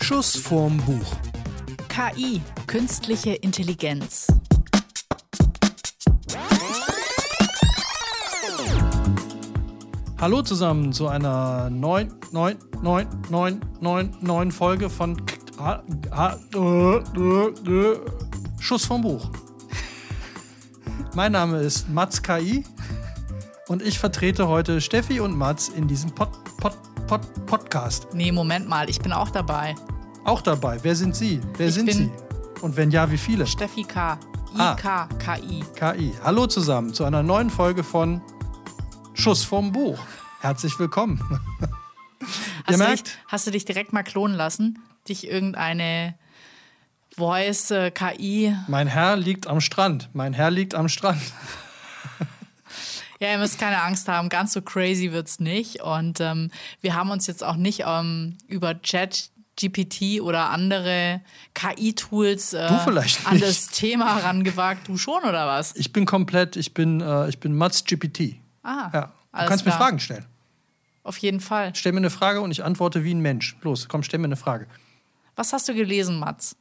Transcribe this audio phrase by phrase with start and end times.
[0.00, 1.16] Schuss vorm Buch.
[1.88, 4.28] KI, künstliche Intelligenz.
[10.20, 15.82] Hallo zusammen zu einer neun, neun, neun, neun, neun, neuen Folge von K
[18.60, 19.28] Schuss vom Buch.
[21.16, 22.62] Mein Name ist Mats KI
[23.66, 26.30] und ich vertrete heute Steffi und Mats in diesem Pod,
[27.08, 28.08] Pod, Pod, Podcast.
[28.12, 29.74] Nee, Moment mal, ich bin auch dabei.
[30.24, 30.78] Auch dabei.
[30.82, 31.40] Wer sind Sie?
[31.56, 32.10] Wer Ich sind Sie?
[32.60, 33.46] Und wenn ja, wie viele?
[33.46, 34.18] Steffi K.
[34.56, 34.72] Ah.
[34.78, 35.64] IK, KI.
[35.74, 36.12] KI.
[36.22, 38.20] Hallo zusammen zu einer neuen Folge von
[39.14, 39.98] Schuss vom Buch.
[40.40, 41.18] Herzlich willkommen.
[42.66, 44.78] Hast, du merkt- dich, hast du dich direkt mal klonen lassen?
[45.08, 46.14] Dich irgendeine
[47.16, 48.54] Voice, äh, KI.
[48.68, 50.10] Mein Herr liegt am Strand.
[50.12, 51.20] Mein Herr liegt am Strand.
[53.20, 55.82] Ja, ihr müsst keine Angst haben, ganz so crazy wird's nicht.
[55.82, 56.50] Und ähm,
[56.80, 59.30] wir haben uns jetzt auch nicht ähm, über Chat.
[59.60, 61.20] GPT oder andere
[61.54, 62.58] KI-Tools äh,
[63.24, 64.86] an das Thema rangewagt.
[64.86, 65.74] Du schon oder was?
[65.74, 68.36] Ich bin komplett, ich bin, äh, ich bin Mats GPT.
[68.62, 69.12] Ah, Ja.
[69.32, 69.80] Du kannst mir klar.
[69.82, 70.24] Fragen stellen.
[71.02, 71.74] Auf jeden Fall.
[71.74, 73.56] Stell mir eine Frage und ich antworte wie ein Mensch.
[73.62, 74.68] Los, komm, stell mir eine Frage.
[75.34, 76.54] Was hast du gelesen, Mats?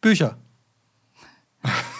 [0.00, 0.38] Bücher.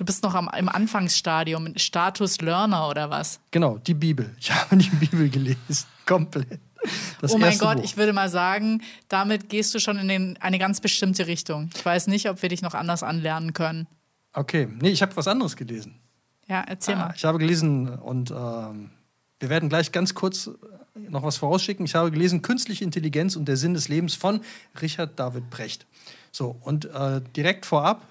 [0.00, 3.38] Du bist noch am, im Anfangsstadium, Status Learner oder was?
[3.50, 4.34] Genau, die Bibel.
[4.40, 5.84] Ich habe die Bibel gelesen.
[6.06, 6.58] Komplett.
[7.20, 7.84] Das oh mein Gott, Buch.
[7.84, 11.68] ich würde mal sagen, damit gehst du schon in den, eine ganz bestimmte Richtung.
[11.74, 13.86] Ich weiß nicht, ob wir dich noch anders anlernen können.
[14.32, 16.00] Okay, nee, ich habe was anderes gelesen.
[16.48, 17.14] Ja, erzähl Ah, mal.
[17.14, 18.92] ich habe gelesen und ähm,
[19.38, 21.84] wir werden gleich ganz kurz äh, noch was vorausschicken.
[21.84, 24.40] Ich habe gelesen Künstliche Intelligenz und der Sinn des Lebens von
[24.80, 25.86] Richard David Brecht.
[26.32, 28.06] So, und äh, direkt vorab,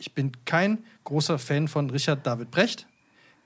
[0.00, 2.86] ich bin kein großer Fan von Richard David Brecht,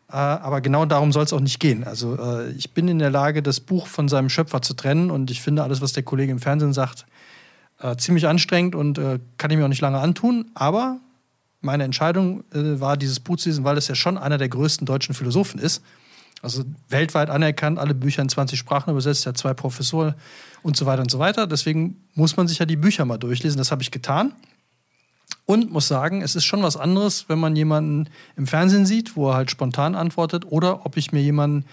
[0.09, 1.85] äh, aber genau darum soll es auch nicht gehen.
[1.85, 5.31] Also äh, ich bin in der Lage, das Buch von seinem Schöpfer zu trennen und
[5.31, 7.07] ich finde alles, was der Kollege im Fernsehen sagt,
[7.81, 11.01] äh, ziemlich anstrengend und äh, kann ich mir auch nicht lange antun, aber
[11.61, 14.87] meine Entscheidung äh, war, dieses Buch zu lesen, weil es ja schon einer der größten
[14.87, 15.83] deutschen Philosophen ist.
[16.43, 20.15] Also weltweit anerkannt, alle Bücher in 20 Sprachen übersetzt, er hat zwei Professoren
[20.63, 21.47] und so weiter und so weiter.
[21.47, 23.57] Deswegen muss man sich ja die Bücher mal durchlesen.
[23.57, 24.35] Das habe ich getan.
[25.47, 29.29] Und muss sagen, es ist schon was anderes, wenn man jemanden im Fernsehen sieht, wo
[29.29, 31.67] er halt spontan antwortet, oder ob ich mir jemanden,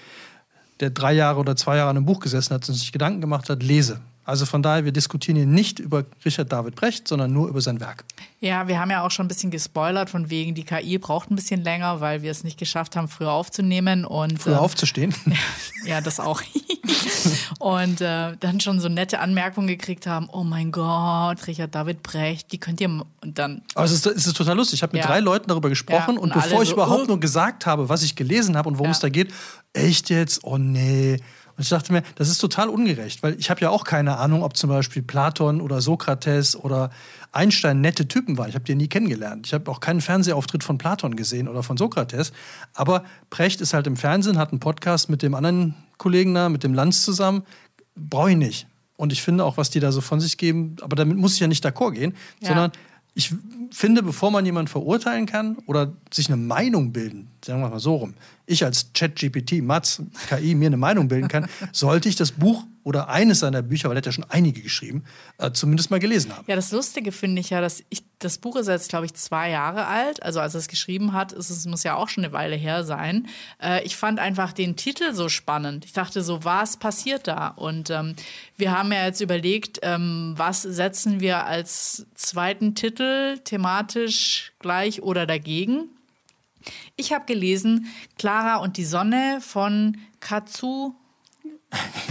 [0.81, 3.49] der drei Jahre oder zwei Jahre an einem Buch gesessen hat und sich Gedanken gemacht
[3.49, 4.01] hat, lese.
[4.31, 7.81] Also von daher, wir diskutieren hier nicht über Richard David Brecht, sondern nur über sein
[7.81, 8.05] Werk.
[8.39, 11.35] Ja, wir haben ja auch schon ein bisschen gespoilert, von wegen, die KI braucht ein
[11.35, 14.05] bisschen länger, weil wir es nicht geschafft haben, früher aufzunehmen.
[14.05, 15.13] Und, Früher ähm, aufzustehen.
[15.85, 16.41] Ja, das auch.
[17.59, 22.51] und äh, dann schon so nette Anmerkungen gekriegt haben, oh mein Gott, Richard David Brecht,
[22.51, 22.87] die könnt ihr...
[22.89, 23.05] Und
[23.37, 24.75] dann, Aber es ist, es ist total lustig.
[24.79, 25.07] Ich habe mit Ja.
[25.09, 27.89] drei Leuten darüber gesprochen Ja, und, und bevor ich so, überhaupt "Oh." nur gesagt habe,
[27.89, 28.91] was ich gelesen habe und worum Ja.
[28.91, 29.33] es da geht,
[29.73, 30.43] echt jetzt?
[30.43, 31.17] Oh nee.
[31.61, 34.41] Und ich dachte mir, das ist total ungerecht, weil ich habe ja auch keine Ahnung,
[34.41, 36.89] ob zum Beispiel Platon oder Sokrates oder
[37.31, 38.49] Einstein nette Typen waren.
[38.49, 39.45] Ich habe die nie kennengelernt.
[39.45, 42.33] Ich habe auch keinen Fernsehauftritt von Platon gesehen oder von Sokrates.
[42.73, 46.63] Aber Precht ist halt im Fernsehen, hat einen Podcast mit dem anderen Kollegen da, mit
[46.63, 47.43] dem Lanz zusammen.
[47.95, 48.65] Brauche ich nicht.
[48.97, 51.41] Und ich finde auch, was die da so von sich geben, aber damit muss ich
[51.41, 52.47] ja nicht d'accord gehen, Ja.
[52.47, 52.71] sondern
[53.13, 53.35] ich
[53.69, 57.97] finde, bevor man jemanden verurteilen kann oder sich eine Meinung bilden, sagen wir mal so
[57.97, 58.15] rum,
[58.51, 63.09] ich als ChatGPT, Mats, KI, mir eine Meinung bilden kann, sollte ich das Buch oder
[63.09, 65.03] eines seiner Bücher, weil er hat ja schon einige geschrieben,
[65.37, 66.45] äh, zumindest mal gelesen haben.
[66.47, 69.51] ja, das Lustige finde ich ja, dass ich, das Buch ist jetzt, glaube ich, zwei
[69.51, 70.23] Jahre alt.
[70.23, 72.83] Also als er es geschrieben hat, ist es muss ja auch schon eine Weile her
[72.83, 73.27] sein.
[73.61, 75.85] Äh, ich fand einfach den Titel so spannend.
[75.85, 77.49] Ich dachte so, was passiert da?
[77.49, 78.15] Und ähm,
[78.57, 85.27] wir haben ja jetzt überlegt, ähm, was setzen wir als zweiten Titel thematisch gleich oder
[85.27, 85.89] dagegen?
[86.95, 90.93] Ich habe gelesen Clara und die Sonne von Katsu,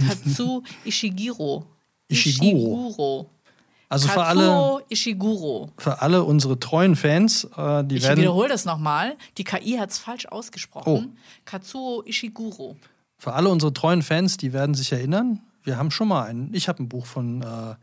[0.07, 1.65] Katsu Ishiguro.
[2.09, 2.89] Ishiguro.
[2.89, 3.29] Ishiguro.
[3.89, 5.69] Also für alle, Katsuo Ishiguro.
[5.77, 9.17] für alle unsere treuen Fans, äh, die Ich werden wiederhole das nochmal.
[9.37, 11.13] Die KI hat es falsch ausgesprochen.
[11.13, 11.17] Oh.
[11.43, 12.77] Katsuo Ishiguro.
[13.17, 16.69] Für alle unsere treuen Fans, die werden sich erinnern, wir haben schon mal ein, ich
[16.69, 17.75] habe ein Buch von äh,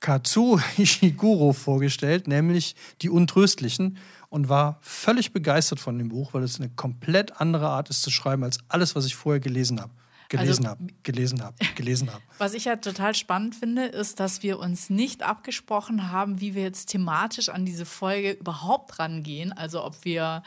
[0.00, 3.98] Katsuo Ishiguro vorgestellt, nämlich Die Untröstlichen
[4.30, 8.10] und war völlig begeistert von dem Buch, weil es eine komplett andere Art ist zu
[8.10, 9.92] schreiben als alles, was ich vorher gelesen habe.
[10.30, 12.22] Gelesen Also- habe, gelesen habe, gelesen habe.
[12.36, 16.62] Was ich ja total spannend finde, ist, dass wir uns nicht abgesprochen haben, wie wir
[16.64, 19.54] jetzt thematisch an diese Folge überhaupt rangehen.
[19.54, 20.42] Also ob wir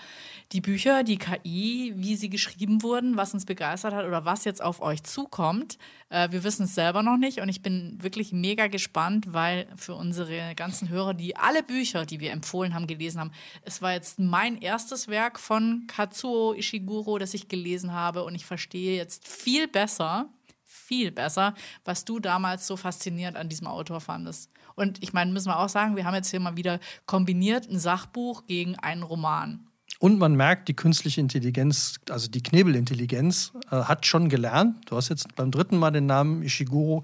[0.51, 4.61] die Bücher, die KI, wie sie geschrieben wurden, was uns begeistert hat oder was jetzt
[4.61, 5.77] auf euch zukommt.
[6.09, 9.95] Äh, wir wissen es selber noch nicht und ich bin wirklich mega gespannt, weil für
[9.95, 13.31] unsere ganzen Hörer, die alle Bücher, die wir empfohlen haben, gelesen haben,
[13.63, 18.45] es war jetzt mein erstes Werk von Katsuo Ishiguro, das ich gelesen habe und ich
[18.45, 20.29] verstehe jetzt viel besser,
[20.65, 21.55] viel besser,
[21.85, 24.51] was du damals so faszinierend an diesem Autor fandest.
[24.75, 27.79] Und ich meine, müssen wir auch sagen, wir haben jetzt hier mal wieder kombiniert ein
[27.79, 29.70] Sachbuch gegen einen Roman.
[29.99, 34.77] Und man merkt, die künstliche Intelligenz, also die Knebelintelligenz, äh, hat schon gelernt.
[34.89, 37.03] Du hast jetzt beim dritten Mal den Namen Ishiguro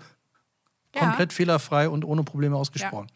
[0.95, 1.01] Ja.
[1.01, 3.07] komplett fehlerfrei und ohne Probleme ausgesprochen.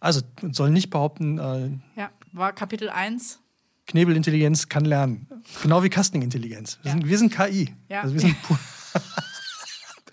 [0.00, 1.70] Also man soll nicht behaupten, äh,
[2.00, 3.38] Ja, war Kapitel 1.
[3.86, 5.28] Knebelintelligenz kann lernen.
[5.62, 6.78] Genau wie Castingintelligenz.
[6.82, 6.96] Wir, Ja.
[6.96, 7.74] sind, wir sind KI.
[7.88, 8.00] Ja.
[8.02, 8.54] Also wir sind pu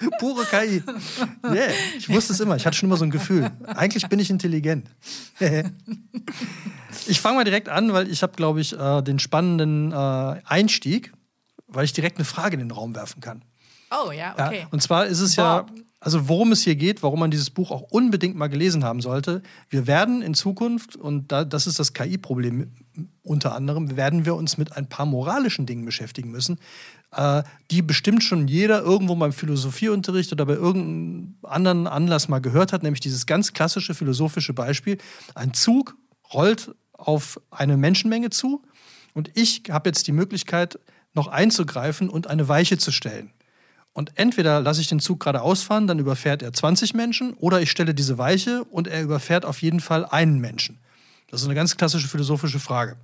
[0.20, 0.84] pure KI.
[1.44, 1.70] Yeah.
[1.98, 2.56] Ich wusste es immer.
[2.56, 3.52] Ich hatte schon immer so ein Gefühl.
[3.68, 4.90] Eigentlich bin ich intelligent.
[7.08, 11.14] ich fange mal direkt an, weil ich habe, glaube ich, äh, den spannenden äh, Einstieg,
[11.68, 13.44] weil ich direkt eine Frage in den Raum werfen kann.
[13.92, 14.68] Oh ja, Ja, okay.
[14.72, 15.66] und zwar ist es ja,
[16.00, 19.44] also worum es hier geht, warum man dieses Buch auch unbedingt mal gelesen haben sollte.
[19.70, 22.72] Wir werden in Zukunft, und da, das ist das KI-Problem
[23.22, 26.58] unter anderem, werden wir uns mit ein paar moralischen Dingen beschäftigen müssen,
[27.12, 32.74] äh, die bestimmt schon jeder irgendwo beim Philosophieunterricht oder bei irgendeinem anderen Anlass mal gehört
[32.74, 34.98] hat, nämlich dieses ganz klassische philosophische Beispiel.
[35.36, 35.96] Ein Zug
[36.34, 38.64] rollt auf eine Menschenmenge zu
[39.14, 40.80] und ich habe jetzt die Möglichkeit,
[41.14, 43.32] noch einzugreifen und eine Weiche zu stellen.
[43.94, 47.70] Und entweder lasse ich den Zug gerade ausfahren, dann überfährt er 20 Menschen, oder ich
[47.70, 50.80] stelle diese Weiche und er überfährt auf jeden Fall einen Menschen.
[51.30, 52.96] Das ist eine ganz klassische philosophische Frage.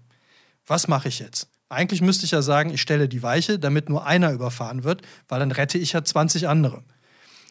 [0.66, 1.50] Was mache ich jetzt?
[1.70, 5.40] Eigentlich müsste ich ja sagen, ich stelle die Weiche, damit nur einer überfahren wird, weil
[5.40, 6.84] dann rette ich ja 20 andere.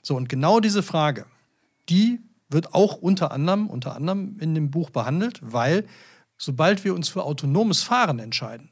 [0.03, 1.27] So, und genau diese Frage,
[1.89, 5.85] die wird auch unter anderem, unter anderem in dem Buch behandelt, weil
[6.39, 8.71] sobald wir uns für autonomes Fahren entscheiden,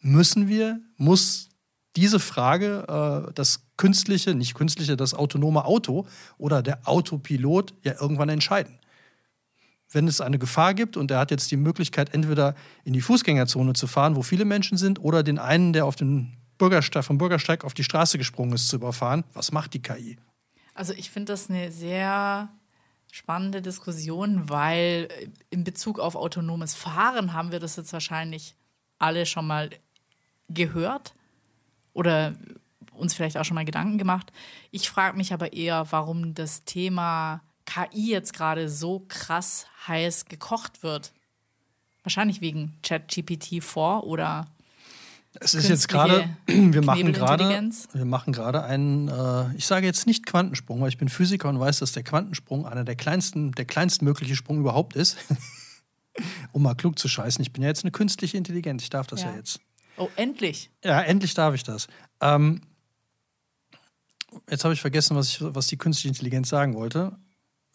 [0.00, 1.48] müssen wir, muss
[1.96, 6.06] diese Frage, äh, das künstliche, nicht künstliche, das autonome Auto
[6.38, 8.78] oder der Autopilot ja irgendwann entscheiden.
[9.92, 12.54] Wenn es eine Gefahr gibt und er hat jetzt die Möglichkeit, entweder
[12.84, 16.36] in die Fußgängerzone zu fahren, wo viele Menschen sind, oder den einen, der auf den
[16.58, 20.18] Bürgersteig, vom Bürgersteig auf die Straße gesprungen ist, zu überfahren, was macht die KI?
[20.74, 22.48] Also ich finde das eine sehr
[23.10, 25.08] spannende Diskussion, weil
[25.50, 28.56] in Bezug auf autonomes Fahren haben wir das jetzt wahrscheinlich
[28.98, 29.70] alle schon mal
[30.48, 31.14] gehört
[31.92, 32.34] oder
[32.94, 34.32] uns vielleicht auch schon mal Gedanken gemacht.
[34.70, 40.82] Ich frage mich aber eher, warum das Thema KI jetzt gerade so krass heiß gekocht
[40.82, 41.12] wird.
[42.02, 44.46] Wahrscheinlich wegen ChatGPT 4 oder
[45.40, 50.06] Es ist jetzt gerade, wir machen gerade, wir machen gerade einen, äh, ich sage jetzt
[50.06, 53.64] nicht Quantensprung, weil ich bin Physiker und weiß, dass der Quantensprung einer der kleinsten, der
[53.64, 55.16] kleinstmögliche Sprung überhaupt ist.
[56.52, 57.42] um mal klug zu scheißen.
[57.42, 59.36] Ich bin ja jetzt eine künstliche Intelligenz, ich darf das ja, Ja.
[59.36, 59.60] jetzt.
[59.96, 60.70] Oh, endlich.
[60.84, 61.86] Ja, endlich darf ich das.
[62.20, 62.62] Ähm,
[64.50, 67.16] jetzt habe ich vergessen, was, ich, was die künstliche Intelligenz sagen wollte.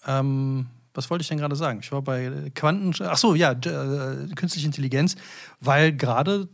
[0.05, 1.79] Ähm, was wollte ich denn gerade sagen?
[1.81, 2.94] Ich war bei Quanten.
[3.03, 5.15] Ach so, ja, äh, künstliche Intelligenz,
[5.59, 6.49] weil gerade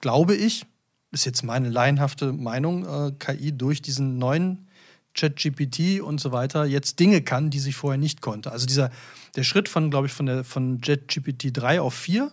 [0.00, 0.66] glaube ich,
[1.12, 4.68] ist jetzt meine laienhafte Meinung, äh, KI durch diesen neuen
[5.14, 8.52] ChatGPT und so weiter jetzt Dinge kann, die sie vorher nicht konnte.
[8.52, 8.90] Also dieser
[9.36, 12.30] der Schritt von, glaube ich, von der von ChatGPT 3 auf 4,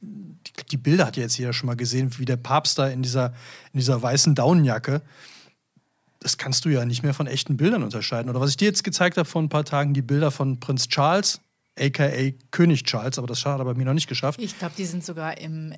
[0.00, 3.02] die, die Bilder hat ja jetzt jeder schon mal gesehen, wie der Papst da in
[3.02, 3.34] dieser,
[3.72, 5.02] in dieser weißen Daunenjacke.
[6.20, 8.28] Das kannst du ja nicht mehr von echten Bildern unterscheiden.
[8.30, 10.86] Oder was ich dir jetzt gezeigt habe vor ein paar Tagen, die Bilder von Prinz
[10.88, 11.40] Charles,
[11.78, 12.10] aka
[12.50, 14.38] König Charles, aber das hat er bei mir noch nicht geschafft.
[14.42, 15.72] Ich glaube, die sind sogar im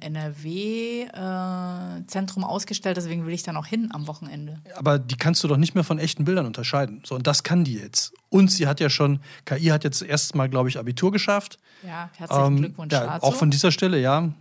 [1.23, 4.61] NRW-Zentrum ausgestellt, deswegen will ich da noch hin am Wochenende.
[4.77, 7.03] aber die kannst du doch nicht mehr von echten Bildern unterscheiden.
[7.07, 8.13] So, und das kann die jetzt.
[8.29, 11.59] Und sie hat ja schon, KI hat jetzt erst mal, glaube ich, Abitur geschafft.
[11.87, 13.27] Ja, herzlichen Ähm, Glückwunsch ja, dazu.
[13.27, 14.33] auch von dieser Stelle, ja,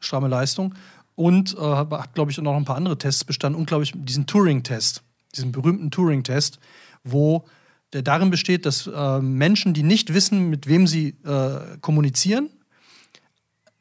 [0.00, 0.74] stramme Leistung.
[1.14, 3.58] Und äh, hat, glaube ich, noch ein paar andere Tests bestanden.
[3.58, 5.02] Und, glaube ich, diesen Turing-Test,
[5.34, 6.58] diesen berühmten Turing-Test,
[7.04, 7.44] wo
[7.92, 12.48] der darin besteht, dass äh, Menschen, die nicht wissen, mit wem sie äh, kommunizieren,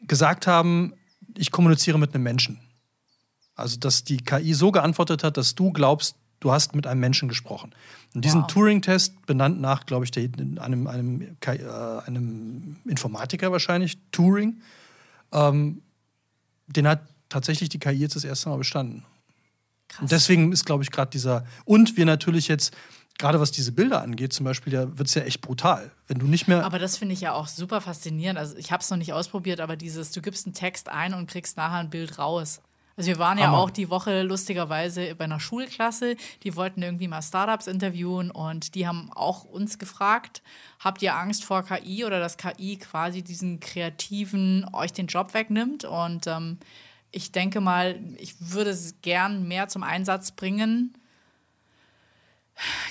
[0.02, 0.94] gesagt haben,
[1.38, 2.60] ich kommuniziere mit einem Menschen.
[3.56, 7.30] Also, dass die KI so geantwortet hat, dass du glaubst, du hast mit einem Menschen
[7.30, 7.72] gesprochen.
[8.14, 8.48] Und diesen Wow.
[8.48, 10.28] Turing-Test, benannt nach, glaube ich, der,
[10.60, 14.58] einem, einem, KI, äh, einem Informatiker wahrscheinlich, Turing,
[15.32, 15.82] ähm,
[16.68, 19.06] den hat tatsächlich die KI jetzt das erste Mal bestanden.
[19.92, 20.02] Krass.
[20.02, 21.46] Und deswegen ist, glaube ich, gerade dieser.
[21.66, 22.74] Und wir natürlich jetzt,
[23.18, 25.92] gerade was diese Bilder angeht, zum Beispiel, da wird es ja echt brutal.
[26.08, 26.66] Wenn du nicht mehr.
[26.66, 28.40] aber das finde ich ja auch super faszinierend.
[28.40, 31.30] Also ich habe es noch nicht ausprobiert, aber dieses, du gibst einen Text ein und
[31.30, 32.62] kriegst nachher ein Bild raus.
[32.98, 33.58] Also wir waren ja Hammer.
[33.58, 38.86] auch die Woche lustigerweise bei einer Schulklasse, die wollten irgendwie mal Startups interviewen und die
[38.86, 40.42] haben auch uns gefragt,
[40.80, 45.86] habt ihr Angst vor KI oder dass KI quasi diesen kreativen euch den Job wegnimmt?
[45.86, 46.58] Und ähm,
[47.12, 50.96] ich denke mal, ich würde es gern mehr zum Einsatz bringen,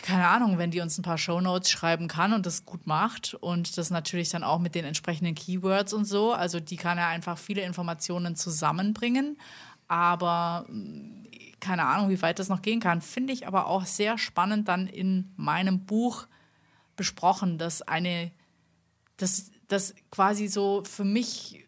[0.02, 3.78] keine Ahnung, wenn die uns ein paar Shownotes schreiben kann und das gut macht und
[3.78, 6.32] das natürlich dann auch mit den entsprechenden Keywords und so.
[6.32, 9.38] Also die kann ja einfach viele Informationen zusammenbringen.
[9.86, 11.24] Aber mm,
[11.60, 13.00] keine Ahnung, wie weit das noch gehen kann.
[13.00, 16.26] Finde ich aber auch sehr spannend dann in meinem Buch
[16.96, 18.32] besprochen, dass eine,
[19.18, 21.64] dass das quasi so für mich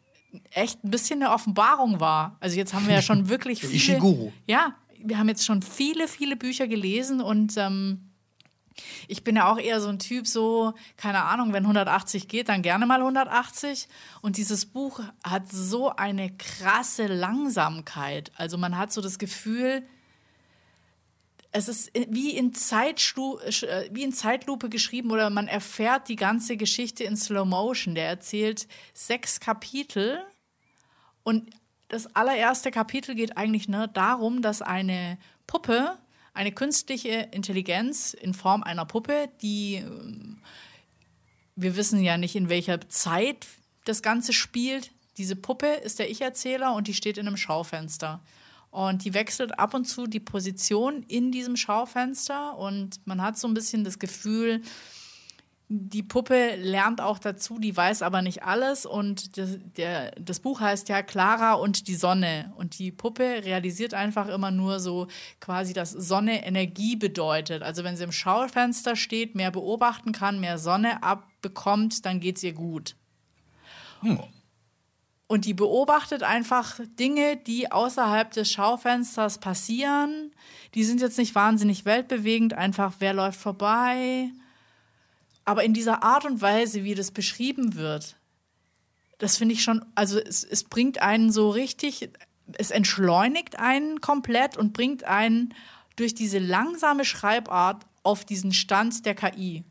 [0.50, 2.36] echt ein bisschen eine Offenbarung war.
[2.40, 3.74] Also jetzt haben wir ja schon wirklich viele.
[3.74, 4.32] Ishiguro.
[4.46, 8.12] Ja, wir haben jetzt schon viele, viele Bücher gelesen und ähm,
[9.08, 12.62] ich bin ja auch eher so ein Typ, so, keine Ahnung, wenn 180 geht, dann
[12.62, 13.88] gerne mal 180.
[14.22, 18.32] Und dieses Buch hat so eine krasse Langsamkeit.
[18.36, 19.82] Also man hat so das Gefühl,
[21.52, 26.56] es ist wie in, Zeitstu äh, wie in Zeitlupe geschrieben oder man erfährt die ganze
[26.56, 27.94] Geschichte in Slow Motion.
[27.94, 30.22] Der erzählt sechs Kapitel
[31.22, 31.50] und
[31.88, 35.98] das allererste Kapitel geht eigentlich nur darum, dass eine Puppe
[36.34, 40.40] eine künstliche Intelligenz in Form einer Puppe, die ähm,
[41.54, 43.46] wir wissen ja nicht, in welcher Zeit
[43.84, 44.90] das Ganze spielt.
[45.18, 48.22] Diese Puppe ist der Ich-Erzähler und die steht in einem Schaufenster.
[48.72, 53.46] Und die wechselt ab und zu die Position in diesem Schaufenster und man hat so
[53.46, 54.62] ein bisschen das Gefühl,
[55.68, 58.86] die Puppe lernt auch dazu, die weiß aber nicht alles.
[58.86, 62.52] Und das, der, das Buch heißt ja Clara und die Sonne.
[62.56, 65.06] Und die Puppe realisiert einfach immer nur so
[65.40, 67.62] quasi, dass Sonne Energie bedeutet.
[67.62, 72.42] Also wenn sie im Schaufenster steht, mehr beobachten kann, mehr Sonne abbekommt, dann geht es
[72.42, 72.96] ihr gut.
[74.00, 74.18] Hm.
[75.32, 80.32] Und die beobachtet einfach Dinge, die außerhalb des Schaufensters passieren.
[80.74, 84.30] Die sind jetzt nicht wahnsinnig weltbewegend, einfach wer läuft vorbei
[85.44, 88.16] aber in dieser Art und Weise, wie das beschrieben wird,
[89.18, 92.10] das finde ich schon, also es, es bringt einen so richtig,
[92.54, 95.54] es entschleunigt einen komplett und bringt einen
[95.96, 99.64] durch diese langsame Schreibart auf diesen Stand der KI.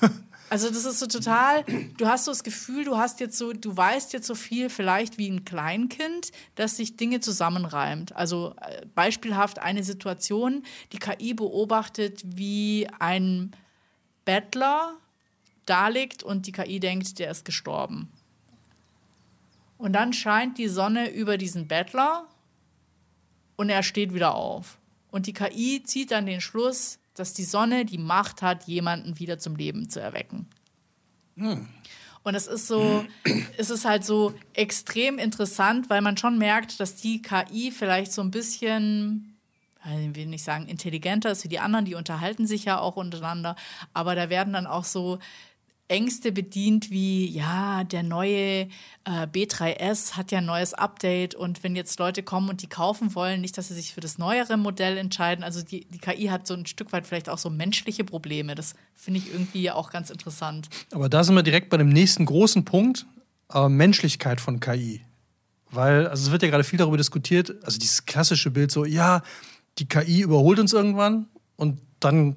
[0.50, 1.64] Also das ist so total,
[1.98, 5.18] du hast so das Gefühl, du hast jetzt so, du weißt jetzt so viel vielleicht
[5.18, 8.16] wie ein Kleinkind, dass sich Dinge zusammenreimt.
[8.16, 10.62] Also äh, beispielhaft eine Situation,
[10.92, 13.52] die KI beobachtet, wie ein
[14.24, 14.94] Bettler
[15.66, 18.10] da liegt und die KI denkt, der ist gestorben.
[19.76, 22.26] Und dann scheint die Sonne über diesen Bettler
[23.56, 24.78] und er steht wieder auf.
[25.10, 29.38] Und die KI zieht dann den Schluss, dass die Sonne die Macht hat, jemanden wieder
[29.38, 30.46] zum Leben zu erwecken.
[31.36, 31.68] Hm.
[32.22, 33.04] Und es ist so,
[33.56, 38.22] es ist halt so extrem interessant, weil man schon merkt, dass die KI vielleicht so
[38.22, 39.34] ein bisschen
[39.84, 43.56] ich will nicht sagen intelligenter ist wie die anderen, die unterhalten sich ja auch untereinander,
[43.94, 45.18] aber da werden dann auch so
[45.88, 48.68] Ängste bedient wie, ja, der neue
[49.04, 53.14] äh, B3S hat ja ein neues Update und wenn jetzt Leute kommen und die kaufen
[53.14, 55.42] wollen, nicht, dass sie sich für das neuere Modell entscheiden.
[55.42, 58.54] Also die, die KI hat so ein Stück weit vielleicht auch so menschliche Probleme.
[58.54, 60.68] Das finde ich irgendwie auch ganz interessant.
[60.92, 63.06] Aber da sind wir direkt bei dem nächsten großen Punkt,
[63.52, 65.00] äh, Menschlichkeit von KI.
[65.70, 69.22] Weil, also es wird ja gerade viel darüber diskutiert, also dieses klassische Bild so, ja,
[69.78, 71.26] die KI überholt uns irgendwann
[71.56, 72.36] und dann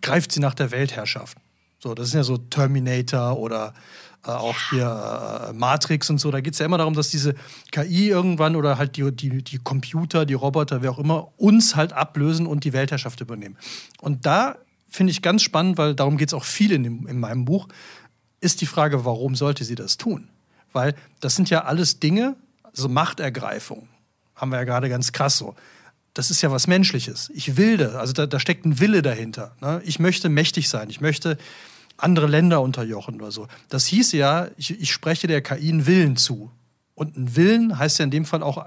[0.00, 1.38] greift sie nach der Weltherrschaft.
[1.78, 3.74] So, das sind ja so Terminator oder
[4.24, 6.30] äh, auch hier äh, Matrix und so.
[6.30, 7.34] Da geht es ja immer darum, dass diese
[7.70, 11.92] KI irgendwann oder halt die, die, die Computer, die Roboter, wer auch immer, uns halt
[11.92, 13.56] ablösen und die Weltherrschaft übernehmen.
[14.00, 14.56] Und da
[14.88, 17.68] finde ich ganz spannend, weil darum geht es auch viel in, dem, in meinem Buch,
[18.40, 20.28] ist die Frage, warum sollte sie das tun?
[20.72, 23.88] Weil das sind ja alles Dinge, also Machtergreifung,
[24.34, 25.54] haben wir ja gerade ganz krass so
[26.16, 27.30] das ist ja was Menschliches.
[27.34, 29.54] Ich will das, also da, da steckt ein Wille dahinter.
[29.60, 29.82] Ne?
[29.84, 31.36] Ich möchte mächtig sein, ich möchte
[31.98, 33.48] andere Länder unterjochen oder so.
[33.68, 36.50] Das hieß ja, ich, ich spreche der KI einen Willen zu.
[36.94, 38.64] Und ein Willen heißt ja in dem Fall auch,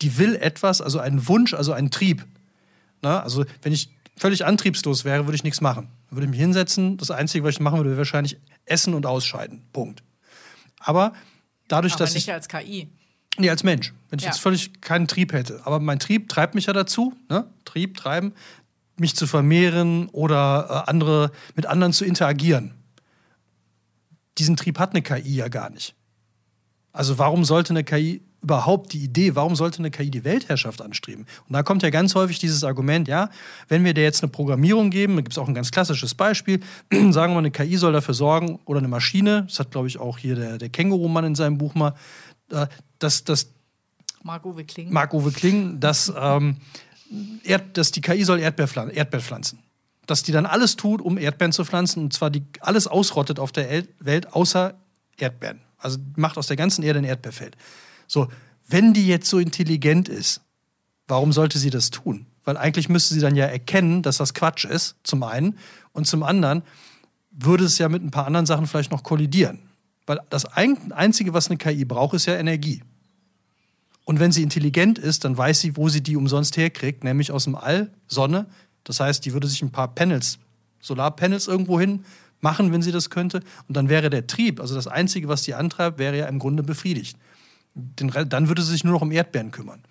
[0.00, 2.24] die will etwas, also einen Wunsch, also einen Trieb.
[3.02, 3.22] Ne?
[3.22, 5.88] Also wenn ich völlig antriebslos wäre, würde ich nichts machen.
[6.08, 9.04] Dann würde ich mich hinsetzen, das Einzige, was ich machen würde, wäre wahrscheinlich essen und
[9.04, 9.60] ausscheiden.
[9.74, 10.02] Punkt.
[10.78, 11.12] Aber
[11.68, 12.32] dadurch, Aber dass nicht ich...
[12.32, 12.88] als KI.
[13.38, 13.92] Nee, als Mensch.
[14.10, 14.30] Wenn ich Ja.
[14.30, 15.60] jetzt völlig keinen Trieb hätte.
[15.64, 17.46] Aber mein Trieb treibt mich ja dazu, ne?
[17.64, 18.32] Trieb, treiben,
[18.98, 22.74] mich zu vermehren oder äh, andere, mit anderen zu interagieren.
[24.38, 25.94] Diesen Trieb hat eine KI ja gar nicht.
[26.92, 31.26] Also warum sollte eine KI überhaupt die Idee, warum sollte eine KI die Weltherrschaft anstreben?
[31.48, 33.30] Und da kommt ja ganz häufig dieses Argument, ja,
[33.68, 36.60] wenn wir der jetzt eine Programmierung geben, da gibt es auch ein ganz klassisches Beispiel,
[37.10, 40.18] sagen wir, eine KI soll dafür sorgen, oder eine Maschine, das hat, glaube ich, auch
[40.18, 41.94] hier der, der Känguru-Mann in seinem Buch mal,
[42.98, 43.50] dass, dass
[44.22, 44.92] Marc-Uwe Kling.
[44.92, 46.56] Marc-Uwe Kling, dass, ähm,
[47.44, 49.60] Erd, dass die KI soll Erdbeer pflan- Erdbeer pflanzen.
[50.06, 53.52] Dass die dann alles tut, um Erdbeeren zu pflanzen, und zwar die alles ausrottet auf
[53.52, 54.74] der El Welt, außer
[55.16, 55.60] Erdbeeren.
[55.78, 57.56] Also macht aus der ganzen Erde ein Erdbeerfeld.
[58.06, 58.28] So,
[58.66, 60.40] wenn die jetzt so intelligent ist,
[61.06, 62.26] warum sollte sie das tun?
[62.44, 65.58] Weil eigentlich müsste sie dann ja erkennen, dass das Quatsch ist, zum einen.
[65.92, 66.62] Und zum anderen
[67.30, 69.60] würde es ja mit ein paar anderen Sachen vielleicht noch kollidieren.
[70.08, 72.82] Weil das ein- Einzige, was eine KI braucht, ist ja Energie.
[74.06, 77.44] Und wenn sie intelligent ist, dann weiß sie, wo sie die umsonst herkriegt, nämlich aus
[77.44, 78.46] dem All, Sonne.
[78.84, 80.38] Das heißt, die würde sich ein paar Panels,
[80.80, 82.06] Solarpanels irgendwo hin
[82.40, 83.42] machen, wenn sie das könnte.
[83.68, 86.62] Und dann wäre der Trieb, also das Einzige, was sie antreibt, wäre ja im Grunde
[86.62, 87.18] befriedigt.
[87.74, 89.82] dann würde sie sich nur noch um Erdbeeren kümmern.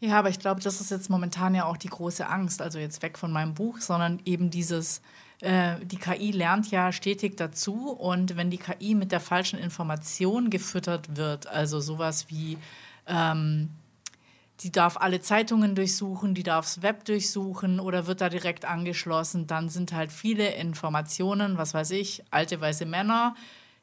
[0.00, 2.60] Ja, aber ich glaube, das ist jetzt momentan ja auch die große Angst.
[2.60, 5.00] Also jetzt weg von meinem Buch, sondern eben dieses,
[5.40, 7.90] die KI lernt ja stetig dazu.
[7.90, 12.58] Und wenn die KI mit der falschen Information gefüttert wird, also sowas wie,
[13.06, 13.70] ähm,
[14.60, 19.46] die darf alle Zeitungen durchsuchen, die darf das Web durchsuchen oder wird da direkt angeschlossen,
[19.46, 23.34] dann sind halt viele Informationen, was weiß ich, alte weiße Männer.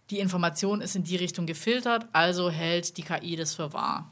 [0.09, 4.09] Die Information ist in die Richtung gefiltert, also hält die KI das für wahr.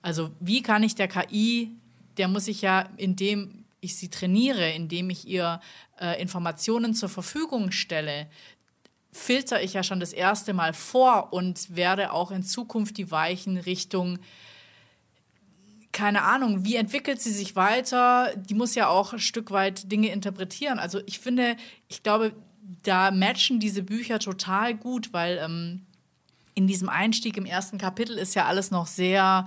[0.00, 1.72] Also wie kann ich der KI,
[2.16, 5.60] der muss ich ja, indem ich sie trainiere, indem ich ihr
[6.00, 8.28] äh, Informationen zur Verfügung stelle,
[9.12, 13.56] filter ich ja schon das erste Mal vor und werde auch in Zukunft die Weichen
[13.56, 14.18] Richtung
[15.96, 18.30] keine Ahnung, wie entwickelt sie sich weiter?
[18.36, 20.78] Die muss ja auch ein Stück weit Dinge interpretieren.
[20.78, 21.56] Also ich finde,
[21.88, 22.34] ich glaube,
[22.82, 25.86] da matchen diese Bücher total gut, weil ähm,
[26.54, 29.46] in diesem Einstieg im ersten Kapitel ist ja alles noch sehr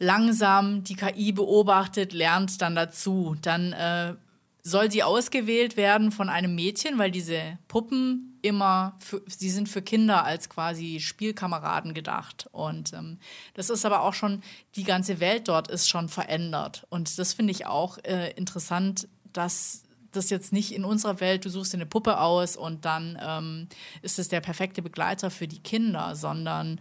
[0.00, 0.82] langsam.
[0.82, 3.36] Die KI beobachtet, lernt dann dazu.
[3.40, 4.14] Dann äh,
[4.62, 9.82] soll sie ausgewählt werden von einem Mädchen, weil diese Puppen immer, für, sie sind für
[9.82, 12.48] Kinder als quasi Spielkameraden gedacht.
[12.52, 13.18] Und ähm,
[13.54, 14.42] das ist aber auch schon,
[14.74, 16.86] die ganze Welt dort ist schon verändert.
[16.90, 21.50] Und das finde ich auch äh, interessant, dass das jetzt nicht in unserer Welt, du
[21.50, 23.68] suchst dir eine Puppe aus und dann ähm,
[24.02, 26.80] ist es der perfekte Begleiter für die Kinder, sondern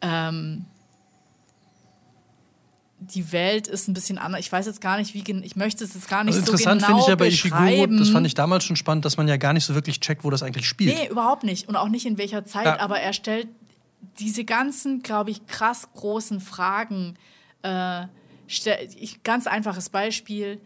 [0.00, 0.64] ähm,
[3.06, 4.40] die Welt ist ein bisschen anders.
[4.40, 6.72] Ich weiß jetzt gar nicht, wie ich möchte es jetzt gar nicht also so genau
[6.72, 9.36] Interessant finde ich ja bei Ishiguro, das fand ich damals schon spannend, dass man ja
[9.36, 10.96] gar nicht so wirklich checkt, wo das eigentlich spielt.
[10.96, 12.80] Nee, überhaupt nicht und auch nicht in welcher Zeit, ja.
[12.80, 13.48] aber er stellt
[14.18, 17.16] diese ganzen, glaube ich, krass großen Fragen.
[17.62, 18.06] Äh,
[18.46, 20.60] ich, ganz einfaches Beispiel.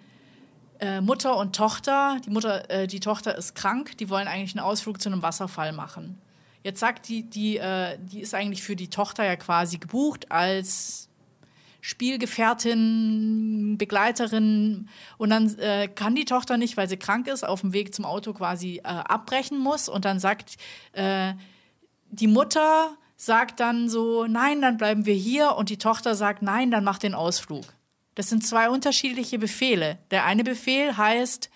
[0.79, 4.65] Äh, Mutter und Tochter, die Mutter, äh, die Tochter ist krank, die wollen eigentlich einen
[4.65, 6.21] Ausflug zu einem Wasserfall machen.
[6.63, 11.06] Jetzt sagt die, die, äh, die ist eigentlich für die Tochter ja quasi gebucht als
[11.87, 17.73] Spielgefährtin, Begleiterin und dann äh, kann die Tochter nicht, weil sie krank ist, auf dem
[17.73, 20.57] Weg zum Auto quasi äh, abbrechen muss und dann sagt
[20.95, 21.35] äh,
[22.11, 26.73] die Mutter sagt dann so, nein, dann bleiben wir hier und die Tochter sagt, nein,
[26.73, 27.65] dann mach den Ausflug.
[28.17, 30.01] Das sind zwei unterschiedliche Befehle.
[30.11, 31.51] Der eine Befehl heißt,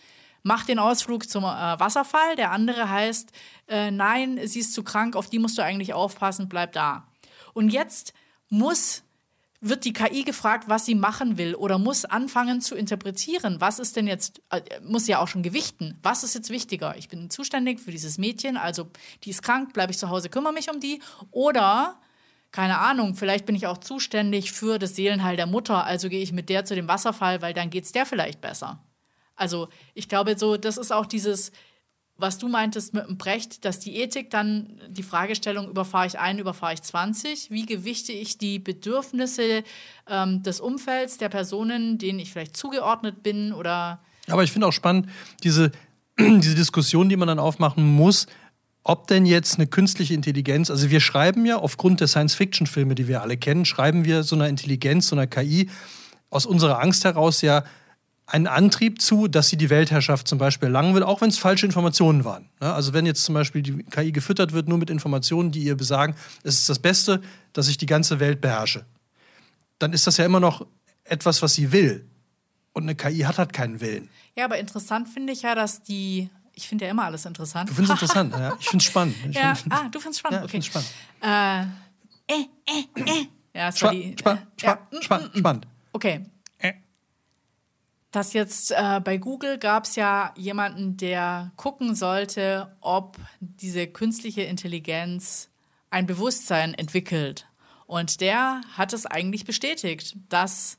[0.45, 3.33] mach den Ausflug zum äh, Wasserfall, der andere heißt,
[3.67, 7.09] äh, nein, sie ist zu krank, auf die musst du eigentlich aufpassen, bleib da.
[7.53, 8.15] Und jetzt
[8.49, 9.03] muss
[9.61, 13.97] wird die KI gefragt, was sie machen will oder muss anfangen zu interpretieren, was ist
[13.97, 16.97] denn jetzt, äh, muss ja auch schon gewichten, was ist jetzt wichtiger?
[16.97, 18.89] Ich bin zuständig für dieses Mädchen, also
[19.25, 22.01] die ist krank, bleibe ich zu Hause, kümmere mich um die oder
[22.53, 26.33] keine Ahnung, vielleicht bin ich auch zuständig für das Seelenheil der Mutter, also gehe ich
[26.33, 28.83] mit der zu dem Wasserfall, weil dann geht es der vielleicht besser.
[29.37, 31.53] Also ich glaube so, das ist auch dieses,
[32.21, 36.39] was du meintest mit dem Brecht, dass die Ethik dann die Fragestellung, überfahre ich ein,
[36.39, 39.65] überfahre ich 20, wie gewichte ich die Bedürfnisse
[40.09, 44.01] ähm, des Umfelds, der Personen, denen ich vielleicht zugeordnet bin oder.
[44.29, 45.09] Aber ich finde auch spannend,
[45.43, 45.73] diese,
[46.19, 48.27] diese Diskussion, die man dann aufmachen muss,
[48.83, 53.23] ob denn jetzt eine künstliche Intelligenz, also wir schreiben ja aufgrund der Science-Fiction-Filme, die wir
[53.23, 55.69] alle kennen, schreiben wir so einer Intelligenz, so einer KI
[56.31, 57.65] aus unserer Angst heraus ja
[58.31, 61.67] einen Antrieb zu, dass sie die Weltherrschaft zum Beispiel erlangen will, auch wenn es falsche
[61.67, 62.49] Informationen waren.
[62.61, 66.15] Also wenn jetzt zum Beispiel die KI gefüttert wird nur mit Informationen, die ihr besagen,
[66.45, 67.21] es ist das Beste,
[67.53, 68.87] dass ich die ganze Welt beherrsche,
[69.79, 70.65] dann ist das ja immer noch
[71.05, 72.07] etwas, was sie will.
[72.73, 74.09] Und eine KI hat halt keinen Willen.
[74.37, 77.71] Ja, aber interessant finde ich ja, dass die ich finde ja immer alles interessant.
[77.71, 78.57] Du findest es interessant, ja.
[78.61, 79.17] Ich finde es spannend.
[79.29, 79.55] Ich ja.
[79.55, 80.41] Find, ah, du findest es spannend.
[80.41, 80.63] Ja, okay.
[80.63, 80.91] spannend.
[82.29, 83.27] Äh, äh, äh, äh.
[83.55, 84.15] Ja, es war die.
[84.19, 85.03] Spann, spann, ja.
[85.03, 85.67] spann, spannend.
[85.93, 86.21] Okay
[88.11, 94.43] dass jetzt äh, bei Google gab es ja jemanden, der gucken sollte, ob diese künstliche
[94.43, 95.49] Intelligenz
[95.91, 97.47] ein Bewusstsein entwickelt.
[97.87, 100.79] Und der hat es eigentlich bestätigt, dass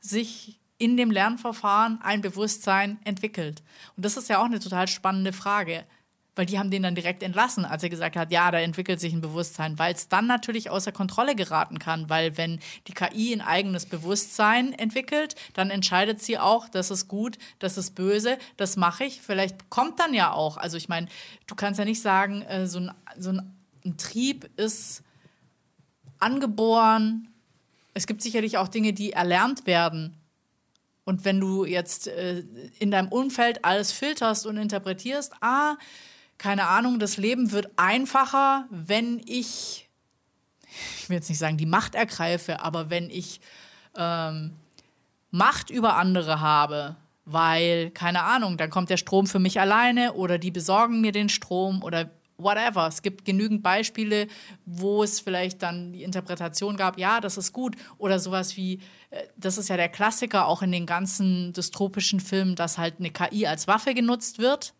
[0.00, 3.62] sich in dem Lernverfahren ein Bewusstsein entwickelt.
[3.96, 5.84] Und das ist ja auch eine total spannende Frage
[6.36, 9.12] weil die haben den dann direkt entlassen, als er gesagt hat, ja, da entwickelt sich
[9.12, 13.40] ein Bewusstsein, weil es dann natürlich außer Kontrolle geraten kann, weil wenn die KI ein
[13.40, 19.04] eigenes Bewusstsein entwickelt, dann entscheidet sie auch, das ist gut, das ist böse, das mache
[19.04, 19.20] ich.
[19.20, 21.06] Vielleicht kommt dann ja auch, also ich meine,
[21.46, 25.02] du kannst ja nicht sagen, äh, so, ein, so ein, ein Trieb ist
[26.18, 27.28] angeboren.
[27.92, 30.16] Es gibt sicherlich auch Dinge, die erlernt werden.
[31.04, 32.42] Und wenn du jetzt äh,
[32.78, 35.76] in deinem Umfeld alles filterst und interpretierst, ah,
[36.38, 39.84] keine Ahnung, das Leben wird einfacher, wenn ich
[40.98, 43.40] ich will jetzt nicht sagen, die Macht ergreife, aber wenn ich
[43.96, 44.52] ähm,
[45.30, 50.38] Macht über andere habe, weil, keine Ahnung, dann kommt der Strom für mich alleine oder
[50.38, 52.86] die besorgen mir den Strom oder whatever.
[52.86, 54.26] Es gibt genügend Beispiele,
[54.66, 57.76] wo es vielleicht dann die Interpretation gab, ja, das ist gut.
[57.96, 62.56] Oder sowas wie, äh, das ist ja der Klassiker auch in den ganzen dystopischen Filmen,
[62.56, 64.74] dass halt eine KI als Waffe genutzt wird.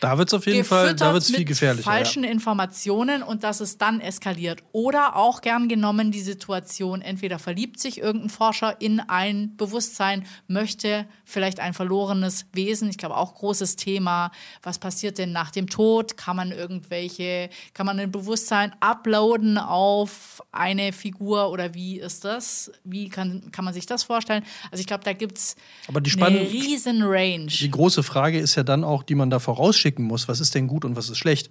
[0.00, 1.90] Da wird es auf jeden Fall, da wird viel gefährlicher.
[1.90, 2.30] falschen ja.
[2.30, 4.62] Informationen und dass es dann eskaliert.
[4.72, 11.06] Oder auch gern genommen die Situation, entweder verliebt sich irgendein Forscher in ein Bewusstsein, möchte
[11.24, 14.30] vielleicht ein verlorenes Wesen, ich glaube auch großes Thema,
[14.62, 16.16] was passiert denn nach dem Tod?
[16.16, 22.70] Kann man irgendwelche, kann man ein Bewusstsein uploaden auf eine Figur oder wie ist das?
[22.84, 24.44] Wie kann, kann man sich das vorstellen?
[24.70, 25.56] Also ich glaube, da gibt es
[25.88, 27.46] eine riesen Range.
[27.46, 30.54] Die große Frage ist ja dann auch, die man da vorausschickt, schicken muss, was ist
[30.54, 31.50] denn gut und was ist schlecht.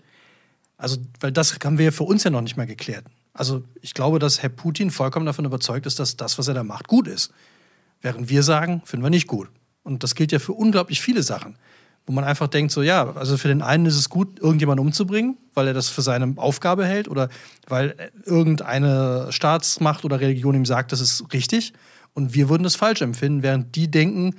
[0.78, 3.06] Also, weil das haben wir ja für uns ja noch nicht mal geklärt.
[3.34, 6.64] Also, ich glaube, dass Herr Putin vollkommen davon überzeugt ist, dass das, was er da
[6.64, 7.32] macht, gut ist.
[8.02, 9.50] Während wir sagen, finden wir nicht gut.
[9.84, 11.58] Und das gilt ja für unglaublich viele Sachen,
[12.06, 15.38] wo man einfach denkt, so, ja, also für den einen ist es gut, irgendjemanden umzubringen,
[15.56, 17.30] weil er das für seine Aufgabe hält oder
[17.68, 17.96] weil
[18.26, 21.74] irgendeine Staatsmacht oder Religion ihm sagt, das ist richtig.
[22.14, 24.36] Und wir würden das falsch empfinden, während die denken,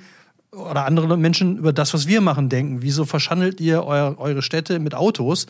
[0.51, 2.81] oder andere Menschen über das, was wir machen, denken.
[2.81, 5.45] Wieso verschandelt ihr euer, eure Städte mit Autos?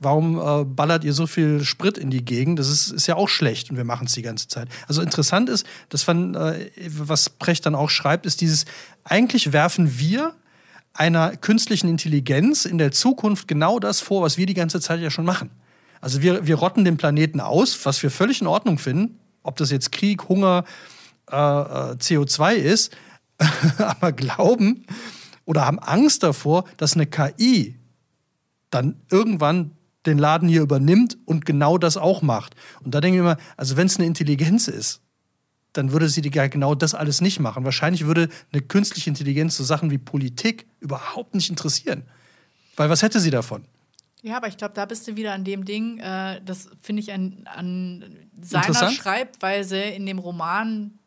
[0.00, 2.58] Warum äh, ballert ihr so viel Sprit in die Gegend?
[2.58, 4.68] Das ist, ist ja auch schlecht und wir machen es die ganze Zeit.
[4.88, 8.64] Also interessant ist, dass man, äh, was Precht dann auch schreibt, ist dieses,
[9.04, 10.34] eigentlich werfen wir
[10.92, 15.10] einer künstlichen Intelligenz in der Zukunft genau das vor, was wir die ganze Zeit ja
[15.10, 15.50] schon machen.
[16.00, 19.70] Also wir, wir rotten den Planeten aus, was wir völlig in Ordnung finden, ob das
[19.70, 20.64] jetzt Krieg, Hunger,
[21.30, 22.96] äh, äh CO2 ist,
[23.78, 24.86] aber glauben
[25.44, 27.78] oder haben Angst davor, dass eine KI
[28.70, 29.72] dann irgendwann
[30.06, 32.54] den Laden hier übernimmt und genau das auch macht.
[32.82, 35.00] Und da denke ich immer, also wenn es eine Intelligenz ist,
[35.72, 37.64] dann würde sie genau das alles nicht machen.
[37.64, 42.04] Wahrscheinlich würde eine künstliche Intelligenz so Sachen wie Politik überhaupt nicht interessieren.
[42.76, 43.64] Weil was hätte sie davon?
[44.22, 47.12] Ja, aber ich glaube, da bist du wieder an dem Ding, äh, das finde ich
[47.12, 48.04] an, an
[48.40, 50.98] seiner Schreibweise in dem Roman,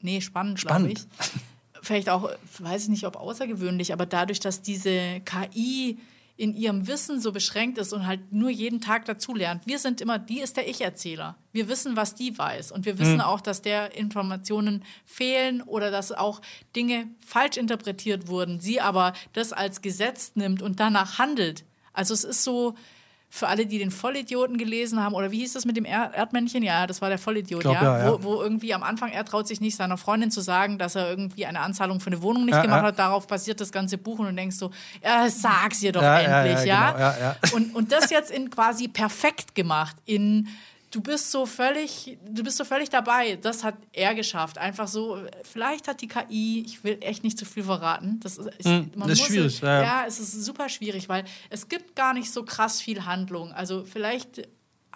[0.00, 1.06] nee, spannend, spannend.
[1.22, 1.30] ich
[1.82, 5.98] vielleicht auch, weiß ich nicht, ob außergewöhnlich, aber dadurch, dass diese KI
[6.36, 9.66] in ihrem Wissen so beschränkt ist und halt nur jeden Tag dazulernt.
[9.66, 11.36] Wir sind immer, die ist der Ich-Erzähler.
[11.52, 12.72] Wir wissen, was die weiß.
[12.72, 13.20] Und wir wissen mhm.
[13.20, 16.40] auch, dass der Informationen fehlen oder dass auch
[16.74, 18.60] Dinge falsch interpretiert wurden.
[18.60, 21.64] Sie aber das als Gesetz nimmt und danach handelt.
[21.92, 22.74] Also es ist so,
[23.34, 26.62] für alle, die den Vollidioten gelesen haben, oder wie hieß das mit dem er Erdmännchen?
[26.62, 27.82] Ja, das war der Vollidiot, glaub, ja.
[27.82, 28.12] ja, ja.
[28.12, 31.08] Wo, wo, irgendwie am Anfang, er traut sich nicht, seiner Freundin zu sagen, dass er
[31.08, 32.98] irgendwie eine Anzahlung für eine Wohnung nicht ja, gemacht hat.
[32.98, 34.70] Darauf basiert das ganze Buch und du denkst so,
[35.02, 37.14] ja, sag's ihr doch endlich, ja.
[37.14, 40.48] Genau, und, und das jetzt in quasi perfekt gemacht, in
[40.92, 43.36] du bist so völlig, du bist so völlig dabei.
[43.36, 44.58] Das hat er geschafft.
[44.58, 48.20] Einfach so, vielleicht hat die KI, ich will echt nicht zu viel verraten.
[48.20, 49.60] Das ist, hm, man das ist schwierig.
[49.60, 49.82] ja.
[49.82, 53.52] ja, es ist super schwierig, weil es gibt gar nicht so krass viel Handlung.
[53.52, 54.48] Also vielleicht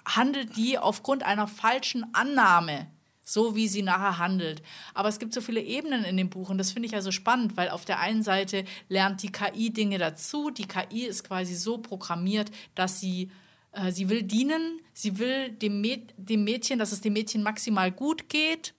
[0.04, 2.86] handelt die aufgrund einer falschen Annahme
[3.28, 4.62] so wie sie nachher handelt.
[4.94, 7.56] Aber es gibt so viele Ebenen in dem Buch und das finde ich also spannend,
[7.56, 10.50] weil auf der einen Seite lernt die KI Dinge dazu.
[10.50, 13.32] Die KI ist quasi so programmiert, dass sie
[13.76, 17.92] äh, sie will dienen, sie will dem, Mäd dem Mädchen, dass es dem Mädchen maximal
[17.92, 18.74] gut geht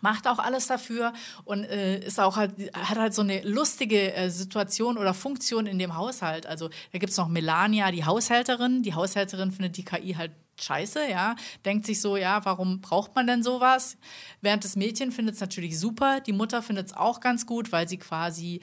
[0.00, 1.12] macht auch alles dafür
[1.44, 5.78] und äh, ist auch halt, hat halt so eine lustige äh, Situation oder Funktion in
[5.78, 6.46] dem Haushalt.
[6.46, 8.82] Also da gibt es noch Melania, die Haushälterin.
[8.82, 13.26] Die Haushälterin findet die KI halt scheiße, ja, denkt sich so, ja, warum braucht man
[13.26, 13.98] denn sowas?
[14.40, 17.88] Während das Mädchen findet es natürlich super, die Mutter findet es auch ganz gut, weil
[17.88, 18.60] sie quasi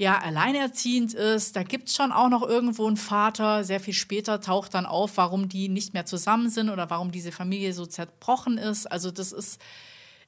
[0.00, 1.56] ja alleinerziehend ist.
[1.56, 3.64] Da gibt es schon auch noch irgendwo einen Vater.
[3.64, 7.32] Sehr viel später taucht dann auf, warum die nicht mehr zusammen sind oder warum diese
[7.32, 8.90] Familie so zerbrochen ist.
[8.90, 9.60] Also das ist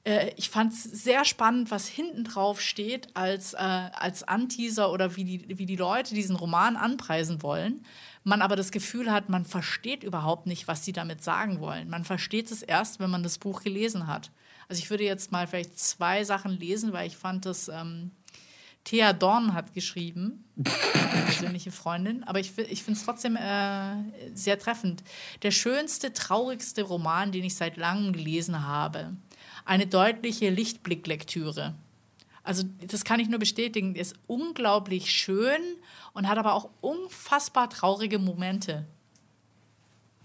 [0.05, 5.17] äh, ich fand es sehr spannend, was hinten drauf steht als, äh, als Anteaser oder
[5.17, 7.87] wie die, wie die Leute diesen Roman anpreisen wollen.
[8.25, 11.89] Man aber das Gefühl hat, man versteht überhaupt nicht, was sie damit sagen wollen.
[11.89, 14.33] Man versteht es erst, wenn man das Buch gelesen hat.
[14.69, 18.11] Also ich würde jetzt mal vielleicht zwei Sachen lesen, weil ich fand das ähm,
[18.85, 23.97] Thea Dorn hat geschrieben, eine persönliche Freundin, aber ich, ich finde es trotzdem äh,
[24.35, 25.05] sehr treffend.
[25.43, 29.17] Der schönste, traurigste Roman, den ich seit langem gelesen habe.
[29.65, 31.75] Eine deutliche Lichtblicklektüre.
[32.43, 33.95] Also das kann ich nur bestätigen.
[33.95, 35.61] Ist unglaublich schön
[36.13, 38.85] und hat aber auch unfassbar traurige Momente.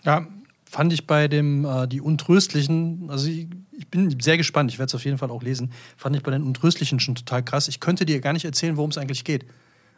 [0.03, 0.25] Ja,
[0.69, 4.89] fand ich bei dem äh, die Untröstlichen, also ich, ich bin sehr gespannt, ich werde
[4.89, 7.67] es auf jeden Fall auch lesen, fand ich bei den Untröstlichen schon total krass.
[7.67, 9.45] Ich könnte dir gar nicht erzählen, worum es eigentlich geht.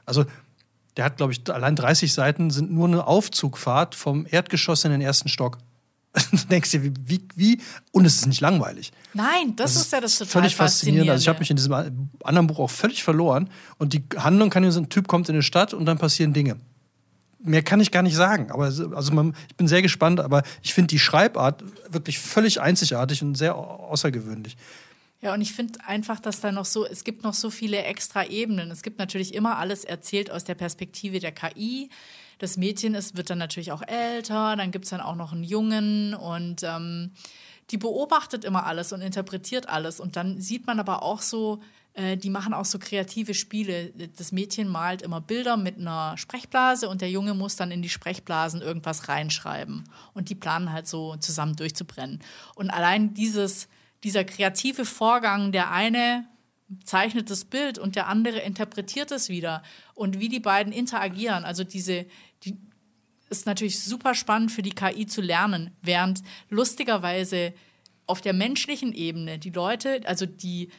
[0.06, 0.26] Also
[0.98, 5.02] der hat, glaube ich, allein 30 Seiten sind nur eine Aufzugfahrt vom Erdgeschoss in den
[5.02, 5.58] ersten Stock.
[6.32, 8.92] du denkst dir, wie, wie, wie, und es ist nicht langweilig.
[9.14, 11.10] Nein, das, das ist ja das total völlig faszinierend.
[11.10, 11.74] Also ich habe mich in diesem
[12.24, 13.50] anderen Buch auch völlig verloren.
[13.78, 16.34] Und die Handlung kann ja so ein Typ kommt in eine Stadt und dann passieren
[16.34, 16.58] Dinge.
[17.42, 18.52] Mehr kann ich gar nicht sagen.
[18.52, 23.22] Aber also man, ich bin sehr gespannt, aber ich finde die Schreibart wirklich völlig einzigartig
[23.22, 24.58] und sehr außergewöhnlich.
[25.22, 28.26] Ja, und ich finde einfach, dass da noch so, es gibt noch so viele extra
[28.26, 28.72] Ebenen.
[28.72, 31.90] Es gibt natürlich immer alles erzählt aus der Perspektive der KI.
[32.40, 35.44] Das Mädchen ist, wird dann natürlich auch älter, dann gibt es dann auch noch einen
[35.44, 37.12] Jungen und ähm,
[37.72, 40.00] die beobachtet immer alles und interpretiert alles.
[40.00, 41.60] Und dann sieht man aber auch so,
[42.00, 43.92] äh, die machen auch so kreative Spiele.
[44.16, 47.90] Das Mädchen malt immer Bilder mit einer Sprechblase und der Junge muss dann in die
[47.90, 49.84] Sprechblasen irgendwas reinschreiben.
[50.14, 52.22] Und die planen halt so zusammen durchzubrennen.
[52.56, 53.68] Und allein dieses
[54.06, 56.26] dieser kreative Vorgang, der eine
[56.86, 59.62] zeichnet das Bild und der andere interpretiert es wieder
[59.94, 61.44] und wie die beiden interagieren.
[61.44, 62.06] Also diese,
[62.44, 62.56] die
[63.30, 67.54] ist natürlich super spannend für die KI zu lernen, während lustigerweise
[68.06, 70.70] auf der menschlichen Ebene die Leute, also die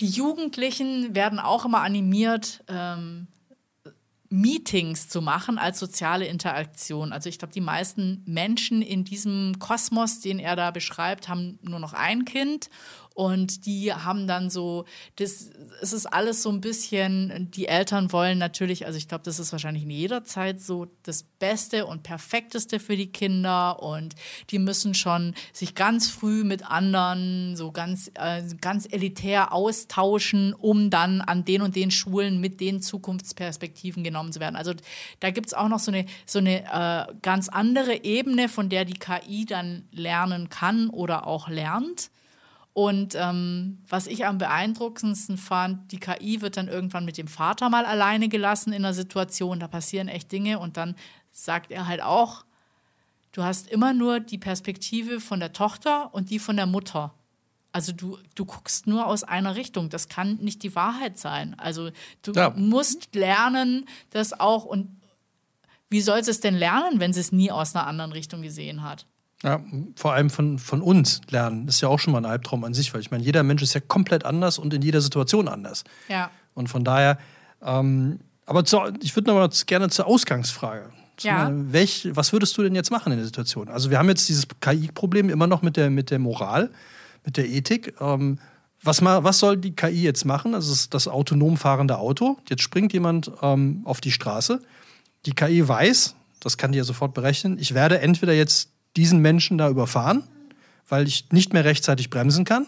[0.00, 3.28] die Jugendlichen werden auch immer animiert, ähm,
[4.32, 7.12] Meetings zu machen als soziale Interaktion.
[7.12, 11.80] Also ich glaube, die meisten Menschen in diesem Kosmos, den er da beschreibt, haben nur
[11.80, 12.70] noch ein Kind
[13.20, 15.50] und die haben dann so, das,
[15.82, 19.52] es ist alles so ein bisschen, die Eltern wollen natürlich, also ich glaube, das ist
[19.52, 24.14] wahrscheinlich in jeder Zeit so das Beste und Perfekteste für die Kinder und
[24.48, 30.88] die müssen schon sich ganz früh mit anderen so ganz, äh, ganz elitär austauschen, um
[30.88, 34.56] dann an den und den Schulen mit den Zukunftsperspektiven genommen zu werden.
[34.56, 34.72] Also
[35.20, 38.86] da gibt es auch noch so eine, so eine äh, ganz andere Ebene, von der
[38.86, 42.10] die KI dann lernen kann oder auch lernt.
[42.80, 47.68] Und ähm, was ich am beeindruckendsten fand, die KI wird dann irgendwann mit dem Vater
[47.68, 50.96] mal alleine gelassen in einer Situation, da passieren echt Dinge und dann
[51.30, 52.46] sagt er halt auch,
[53.32, 57.12] du hast immer nur die Perspektive von der Tochter und die von der Mutter.
[57.70, 59.90] Also du, du guckst nur aus einer Richtung.
[59.90, 61.58] Das kann nicht die Wahrheit sein.
[61.58, 61.90] Also
[62.22, 62.48] du ja.
[62.56, 64.88] musst lernen, das auch und
[65.90, 69.04] wie soll es denn lernen, wenn sie es nie aus einer anderen Richtung gesehen hat?
[69.42, 69.60] Ja,
[69.96, 71.66] vor allem von, von uns lernen.
[71.66, 73.62] Das ist ja auch schon mal ein Albtraum an sich, weil ich meine, jeder Mensch
[73.62, 75.84] ist ja komplett anders und in jeder Situation anders.
[76.08, 76.30] Ja.
[76.52, 77.18] Und von daher,
[77.62, 80.90] ähm, aber zu, ich würde noch mal gerne zur Ausgangsfrage.
[81.20, 81.44] Ja.
[81.44, 83.68] Mal, welch, was würdest du denn jetzt machen in der Situation?
[83.68, 86.70] Also wir haben jetzt dieses KI-Problem immer noch mit der, mit der Moral,
[87.24, 87.94] mit der Ethik.
[88.00, 88.38] Ähm,
[88.82, 90.54] was, mal, was soll die KI jetzt machen?
[90.54, 92.38] Also das ist das autonom fahrende Auto.
[92.48, 94.60] Jetzt springt jemand ähm, auf die Straße.
[95.26, 99.58] Die KI weiß, das kann die ja sofort berechnen, ich werde entweder jetzt diesen Menschen
[99.58, 100.24] da überfahren,
[100.88, 102.66] weil ich nicht mehr rechtzeitig bremsen kann.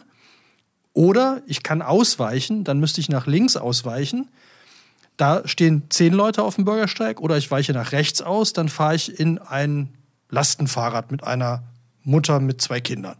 [0.92, 4.28] Oder ich kann ausweichen, dann müsste ich nach links ausweichen.
[5.16, 7.20] Da stehen zehn Leute auf dem Bürgersteig.
[7.20, 9.88] Oder ich weiche nach rechts aus, dann fahre ich in ein
[10.28, 11.62] Lastenfahrrad mit einer
[12.02, 13.16] Mutter mit zwei Kindern.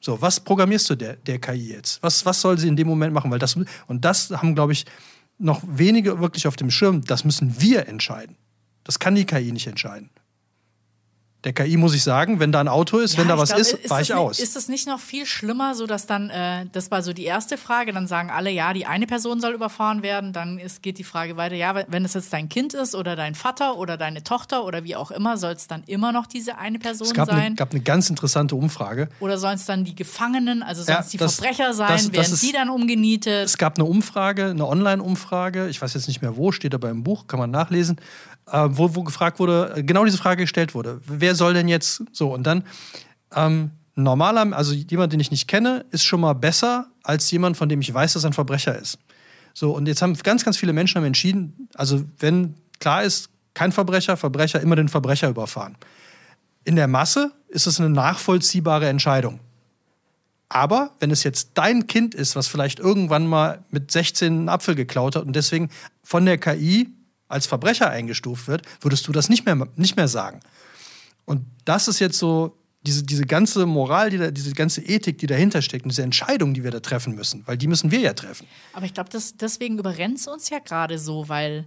[0.00, 2.02] So, was programmierst du der, der KI jetzt?
[2.02, 3.30] Was, was soll sie in dem Moment machen?
[3.30, 4.84] Weil das, und das haben, glaube ich,
[5.38, 7.02] noch wenige wirklich auf dem Schirm.
[7.04, 8.36] Das müssen wir entscheiden.
[8.84, 10.10] Das kann die KI nicht entscheiden.
[11.46, 13.60] Der KI muss ich sagen, wenn da ein Auto ist, ja, wenn da was glaub,
[13.60, 14.40] ist, ist ich aus.
[14.40, 17.56] Ist es nicht noch viel schlimmer, so dass dann, äh, das war so die erste
[17.56, 21.04] Frage, dann sagen alle, ja, die eine Person soll überfahren werden, dann ist, geht die
[21.04, 24.64] Frage weiter, ja, wenn es jetzt dein Kind ist oder dein Vater oder deine Tochter
[24.64, 27.52] oder wie auch immer, soll es dann immer noch diese eine Person es gab sein?
[27.52, 29.08] Es gab eine ganz interessante Umfrage.
[29.20, 32.06] Oder sollen es dann die Gefangenen, also sollen es ja, die das, Verbrecher sein, das,
[32.06, 33.44] das werden ist, die dann umgenietet?
[33.44, 37.04] Es gab eine Umfrage, eine Online-Umfrage, ich weiß jetzt nicht mehr wo, steht aber im
[37.04, 38.00] Buch, kann man nachlesen,
[38.50, 41.00] äh, wo, wo gefragt wurde, äh, genau diese Frage gestellt wurde.
[41.06, 42.32] Wer soll denn jetzt so?
[42.32, 42.64] Und dann,
[43.34, 47.68] ähm, normaler, also jemand, den ich nicht kenne, ist schon mal besser als jemand, von
[47.68, 48.98] dem ich weiß, dass er ein Verbrecher ist.
[49.54, 53.72] So, und jetzt haben ganz, ganz viele Menschen haben entschieden, also wenn klar ist, kein
[53.72, 55.76] Verbrecher, Verbrecher, immer den Verbrecher überfahren.
[56.64, 59.40] In der Masse ist es eine nachvollziehbare Entscheidung.
[60.48, 64.74] Aber wenn es jetzt dein Kind ist, was vielleicht irgendwann mal mit 16 einen Apfel
[64.74, 65.70] geklaut hat und deswegen
[66.02, 66.90] von der KI
[67.28, 70.40] als Verbrecher eingestuft wird, würdest du das nicht mehr, nicht mehr sagen.
[71.24, 75.26] Und das ist jetzt so diese, diese ganze Moral, die da, diese ganze Ethik, die
[75.26, 78.12] dahinter steckt, und diese Entscheidungen, die wir da treffen müssen, weil die müssen wir ja
[78.12, 78.46] treffen.
[78.72, 79.10] Aber ich glaube,
[79.40, 81.64] deswegen überrennt es uns ja gerade so, weil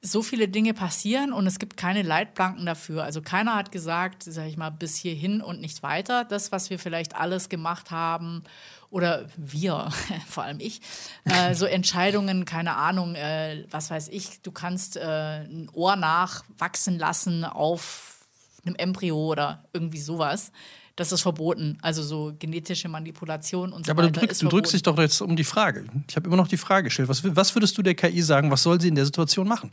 [0.00, 3.02] so viele Dinge passieren und es gibt keine Leitplanken dafür.
[3.02, 6.24] Also keiner hat gesagt, sage ich mal, bis hierhin und nicht weiter.
[6.24, 8.44] Das, was wir vielleicht alles gemacht haben
[8.90, 9.90] oder wir,
[10.28, 10.80] vor allem ich,
[11.24, 16.98] äh, so Entscheidungen, keine Ahnung, äh, was weiß ich, du kannst äh, ein Ohr nachwachsen
[16.98, 18.24] lassen auf
[18.64, 20.52] einem Embryo oder irgendwie sowas.
[20.98, 21.78] Das ist verboten.
[21.80, 24.20] Also so genetische Manipulation und so ja, aber weiter.
[24.20, 25.84] Aber du, drückst, dich doch jetzt um die Frage.
[26.08, 27.08] Ich habe immer noch die Frage gestellt.
[27.08, 28.50] Was, was würdest du der KI sagen?
[28.50, 29.70] Was soll sie in der Situation machen?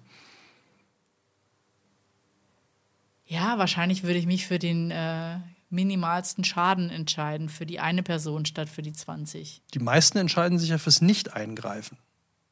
[3.25, 5.39] Ja, wahrscheinlich würde ich mich für den äh,
[5.71, 9.63] minimalsten Schaden entscheiden, für die eine Person statt für die 20.
[9.73, 11.97] Die meisten entscheiden sich ja fürs Nicht-Eingreifen.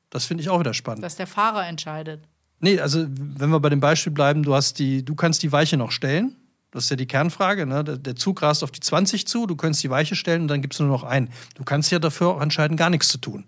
[0.09, 1.03] Das finde ich auch wieder spannend.
[1.03, 2.23] Dass der Fahrer entscheidet.
[2.59, 5.77] Nee, also wenn wir bei dem Beispiel bleiben, du hast die, du kannst die Weiche
[5.77, 6.35] noch stellen.
[6.73, 7.67] Das ist ja die Kernfrage.
[7.67, 7.83] Ne?
[7.83, 10.73] Der Zug rast auf die 20 zu, du kannst die Weiche stellen und dann gibt
[10.73, 11.29] es nur noch einen.
[11.53, 13.45] Du kannst ja dafür auch entscheiden, gar nichts zu tun.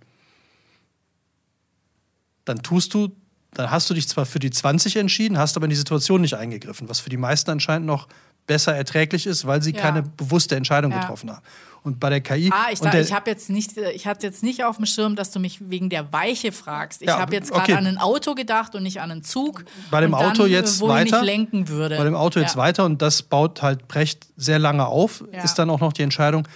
[2.45, 3.15] Dann tust du,
[3.51, 6.35] dann hast du dich zwar für die 20 entschieden, hast aber in die Situation nicht
[6.35, 8.07] eingegriffen, was für die meisten anscheinend noch
[8.45, 9.81] besser erträglich ist, weil sie ja.
[9.81, 10.99] keine bewusste Entscheidung ja.
[10.99, 11.41] getroffen haben.
[11.86, 12.50] Und bei der KI.
[12.52, 15.39] Ah, ich, ich habe jetzt nicht, ich hatte jetzt nicht auf dem Schirm, dass du
[15.39, 17.04] mich wegen der Weiche fragst.
[17.04, 17.74] Ich ja, habe jetzt gerade okay.
[17.76, 19.65] an ein Auto gedacht und nicht an einen Zug.
[19.91, 21.06] Bei dem Auto dann, jetzt wo weiter.
[21.06, 21.98] Ich nicht lenken würde.
[21.98, 25.24] Bei dem Auto jetzt weiter und das baut halt Brecht sehr lange auf.
[25.43, 26.48] Ist dann auch noch die Entscheidung.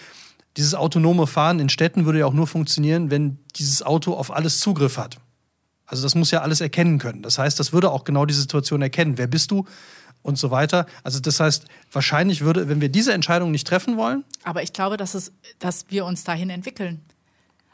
[0.57, 4.59] Dieses autonome Fahren in Städten würde ja auch nur funktionieren, wenn dieses Auto auf alles
[4.59, 5.17] Zugriff hat.
[5.85, 7.21] Also das muss ja alles erkennen können.
[7.21, 9.19] Das heißt, das würde auch genau die Situation erkennen.
[9.19, 9.65] Wer bist du?
[10.21, 10.85] Und so weiter.
[11.03, 14.23] Also das heißt, wahrscheinlich würde, wenn wir diese Entscheidung nicht treffen wollen.
[14.43, 17.01] Aber ich glaube, dass, es, dass wir uns dahin entwickeln.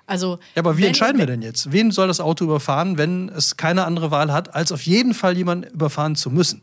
[0.08, 1.72] Also, ja, aber wie wenn, entscheiden wir denn jetzt?
[1.72, 5.36] Wen soll das Auto überfahren, wenn es keine andere Wahl hat, als auf jeden Fall
[5.36, 6.62] jemanden überfahren zu müssen?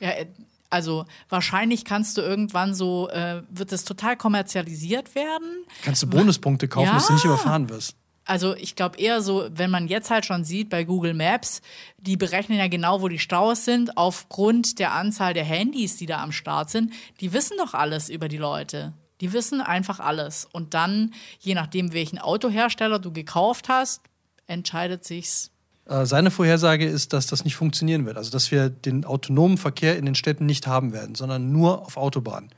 [0.00, 0.26] Ja, äh,
[0.70, 5.64] also wahrscheinlich kannst du irgendwann so, äh, wird es total kommerzialisiert werden.
[5.82, 6.94] Kannst du Bonuspunkte kaufen, ja.
[6.94, 7.96] dass du nicht überfahren wirst.
[8.30, 11.62] Also ich glaube eher so, wenn man jetzt halt schon sieht bei Google Maps,
[11.98, 16.22] die berechnen ja genau, wo die Staus sind, aufgrund der Anzahl der Handys, die da
[16.22, 16.92] am Start sind.
[17.20, 18.92] Die wissen doch alles über die Leute.
[19.20, 20.46] Die wissen einfach alles.
[20.52, 24.02] Und dann, je nachdem, welchen Autohersteller du gekauft hast,
[24.46, 25.50] entscheidet sich's.
[25.86, 28.16] Äh, seine Vorhersage ist, dass das nicht funktionieren wird.
[28.16, 31.96] Also, dass wir den autonomen Verkehr in den Städten nicht haben werden, sondern nur auf
[31.96, 32.50] Autobahnen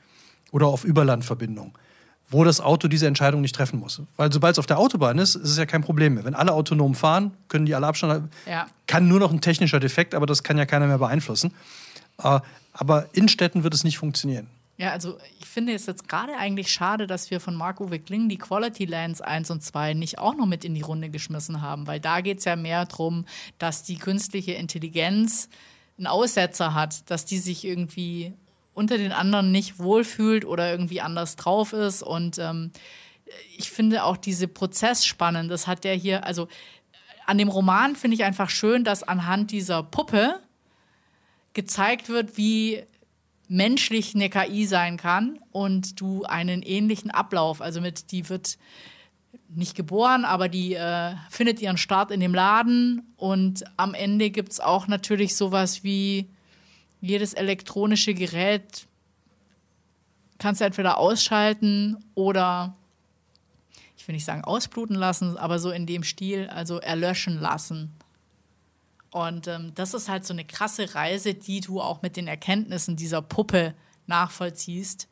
[0.51, 1.73] oder auf Überlandverbindungen
[2.33, 4.01] wo das Auto diese Entscheidung nicht treffen muss.
[4.17, 6.25] Weil sobald es auf der Autobahn ist, ist es ja kein Problem mehr.
[6.25, 8.31] Wenn alle autonom fahren, können die alle Abstand halten.
[8.47, 8.67] Ja.
[8.87, 11.53] Kann nur noch ein technischer Defekt, aber das kann ja keiner mehr beeinflussen.
[12.23, 12.41] Äh,
[12.73, 14.49] aber in Städten wird es nicht funktionieren.
[14.79, 18.39] Ja, also ich finde es jetzt gerade eigentlich schade, dass wir von Marco Kling die
[18.39, 22.01] Quality Lands 1 und 2 nicht auch noch mit in die Runde geschmissen haben, weil
[22.01, 23.27] da geht es ja mehr darum,
[23.59, 25.49] dass die künstliche Intelligenz
[25.99, 28.33] einen Aussetzer hat, dass die sich irgendwie
[28.75, 32.03] unter den anderen nicht wohlfühlt oder irgendwie anders drauf ist.
[32.03, 32.73] Und ähm,
[33.57, 35.51] ich finde auch diese Prozess spannend.
[35.51, 36.49] Das hat der hier, also
[37.27, 40.41] an dem Roman finde ich einfach schön, dass anhand dieser Puppe
[41.55, 42.83] gezeigt wird, wie
[43.49, 48.57] menschlich eine KI sein kann und du einen ähnlichen Ablauf, also mit, die wird
[49.55, 54.53] nicht geboren, aber die äh, findet ihren Start in dem Laden und am Ende gibt
[54.53, 56.31] es auch natürlich sowas wie
[57.03, 58.87] jedes elektronische Gerät
[60.39, 62.75] kannst du entweder ausschalten oder,
[63.97, 67.93] ich will nicht sagen ausbluten lassen, aber so in dem Stil, also erlöschen lassen.
[69.11, 72.97] Und ähm, das ist halt so eine krasse Reise, die du auch mit den Erkenntnissen
[72.97, 73.75] dieser Puppe
[74.07, 75.09] nachvollziehst.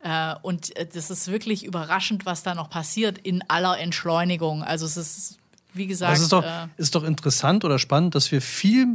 [0.00, 4.62] Äh, und äh, das ist wirklich überraschend, was da noch passiert in aller Entschleunigung.
[4.62, 5.38] Also es ist,
[5.72, 6.12] wie gesagt.
[6.12, 8.86] Das ist doch, äh, ist doch interessant oder spannend, dass wir viel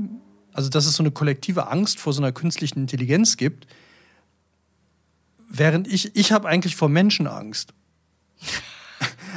[0.57, 3.67] also dass es so eine kollektive Angst vor so einer künstlichen Intelligenz gibt,
[5.47, 7.73] während ich, ich habe eigentlich vor Menschen Angst.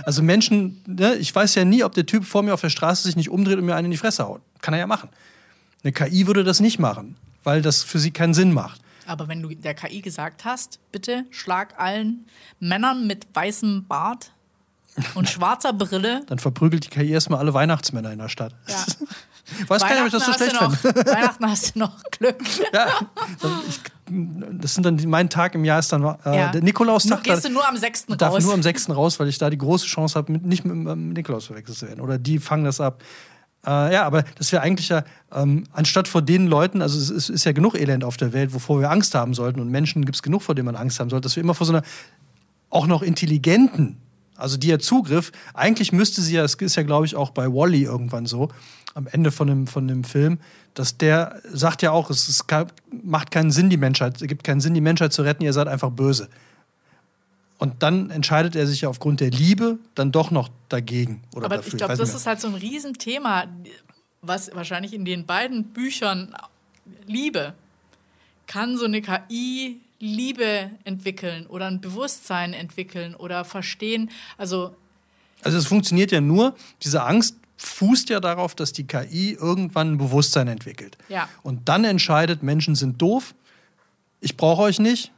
[0.02, 3.02] Also Menschen, ne, ich weiß ja nie, ob der Typ vor mir auf der Straße
[3.02, 4.40] sich nicht umdreht und mir einen in die Fresse haut.
[4.62, 5.10] Kann er ja machen.
[5.84, 8.80] Eine KI würde das nicht machen, weil das für sie keinen Sinn macht.
[9.04, 12.24] Aber wenn du der KI gesagt hast, bitte schlag allen
[12.60, 14.32] Männern mit weißem Bart
[15.14, 16.22] und schwarzer Brille.
[16.28, 18.54] Dann verprügelt die KI erstmal alle Weihnachtsmänner in der Stadt.
[18.68, 18.86] Ja.
[19.66, 21.06] Weiß keiner, ob ich das so schlecht finde.
[21.06, 22.36] Weihnachten hast du noch Glück.
[22.72, 22.86] ja,
[23.68, 23.80] ich,
[24.60, 26.50] das sind dann mein Tag im Jahr ist dann äh, ja.
[26.50, 27.22] der Nikolaustag.
[27.22, 28.06] Gehst du nur am 6.
[28.10, 28.16] raus?
[28.18, 28.90] darf nur am 6.
[28.90, 32.00] raus, weil ich da die große Chance habe, nicht mit, mit Nikolaus verwechselt zu werden.
[32.00, 33.02] Oder die fangen das ab.
[33.66, 37.28] Äh, ja, aber das wäre eigentlich ja, ähm, anstatt vor den Leuten, also es ist,
[37.28, 40.16] ist, ja genug Elend auf der Welt, wovor wir Angst haben sollten und Menschen gibt
[40.16, 41.82] es genug, vor denen man Angst haben sollte, dass wir immer vor so einer
[42.70, 43.98] auch noch intelligenten,
[44.34, 47.48] also die ja Zugriff, eigentlich müsste sie ja, es ist ja glaube ich auch bei
[47.48, 48.48] Wally irgendwann so,
[48.94, 50.38] am Ende von dem, von dem Film,
[50.74, 52.44] dass der sagt ja auch, es ist,
[53.02, 55.68] macht keinen Sinn, die Menschheit, es gibt keinen Sinn, die Menschheit zu retten, ihr seid
[55.68, 56.28] einfach böse.
[57.58, 61.22] Und dann entscheidet er sich ja aufgrund der Liebe dann doch noch dagegen.
[61.34, 61.74] Oder Aber dafür.
[61.74, 63.44] ich glaube, das ist halt so ein Riesenthema,
[64.22, 66.34] was wahrscheinlich in den beiden Büchern
[67.06, 67.54] Liebe,
[68.46, 74.10] kann so eine KI Liebe entwickeln oder ein Bewusstsein entwickeln oder verstehen.
[74.38, 74.74] Also
[75.42, 79.98] also es funktioniert ja nur, diese Angst fußt ja darauf, dass die KI irgendwann ein
[79.98, 80.96] Bewusstsein entwickelt.
[81.08, 81.28] Ja.
[81.42, 83.34] Und dann entscheidet, Menschen sind doof,
[84.20, 85.12] ich brauche euch nicht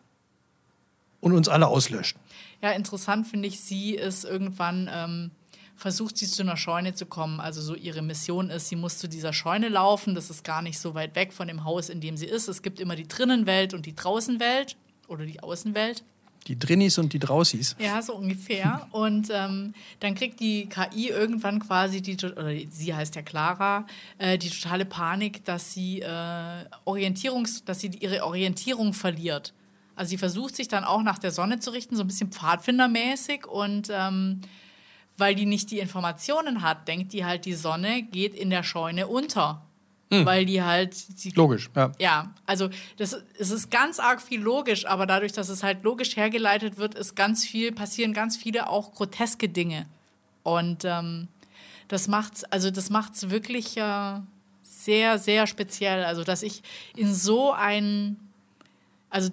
[1.21, 2.17] und uns alle auslöscht.
[2.61, 5.31] Ja, interessant finde ich, sie ist irgendwann ähm,
[5.77, 7.41] versucht sie zu einer Scheune zu kommen.
[7.41, 10.15] Also so ihre Mission ist, sie muss zu dieser Scheune laufen.
[10.15, 12.49] Das ist gar nicht so weit weg von dem Haus, in dem sie ist.
[12.49, 14.77] Es gibt immer die Drinnenwelt und die Draußenwelt
[15.09, 16.05] oder die Außenwelt.
[16.49, 17.77] Die Drinnis und die Draußis.
[17.79, 18.87] Ja, so ungefähr.
[18.91, 23.87] Und ähm, dann kriegt die KI irgendwann quasi die, oder sie heißt ja Clara,
[24.19, 29.55] äh, die totale Panik, dass sie äh, Orientierungs, dass sie ihre Orientierung verliert.
[29.95, 33.47] Also sie versucht sich dann auch nach der Sonne zu richten, so ein bisschen Pfadfindermäßig
[33.47, 34.41] und ähm,
[35.19, 39.07] weil die nicht die Informationen hat, denkt die halt, die Sonne geht in der Scheune
[39.07, 39.63] unter.
[40.13, 40.27] Hm.
[40.27, 41.25] Weil die halt.
[41.25, 41.93] Die, logisch, ja.
[41.99, 46.17] Ja, also das, es ist ganz arg viel logisch, aber dadurch, dass es halt logisch
[46.17, 49.87] hergeleitet wird, ist ganz viel, passieren ganz viele auch groteske Dinge.
[50.43, 51.29] Und ähm,
[51.89, 54.21] das macht's, also das macht's wirklich äh,
[54.63, 56.05] sehr, sehr speziell.
[56.05, 56.63] Also, dass ich
[56.95, 58.19] in so ein,
[59.09, 59.31] also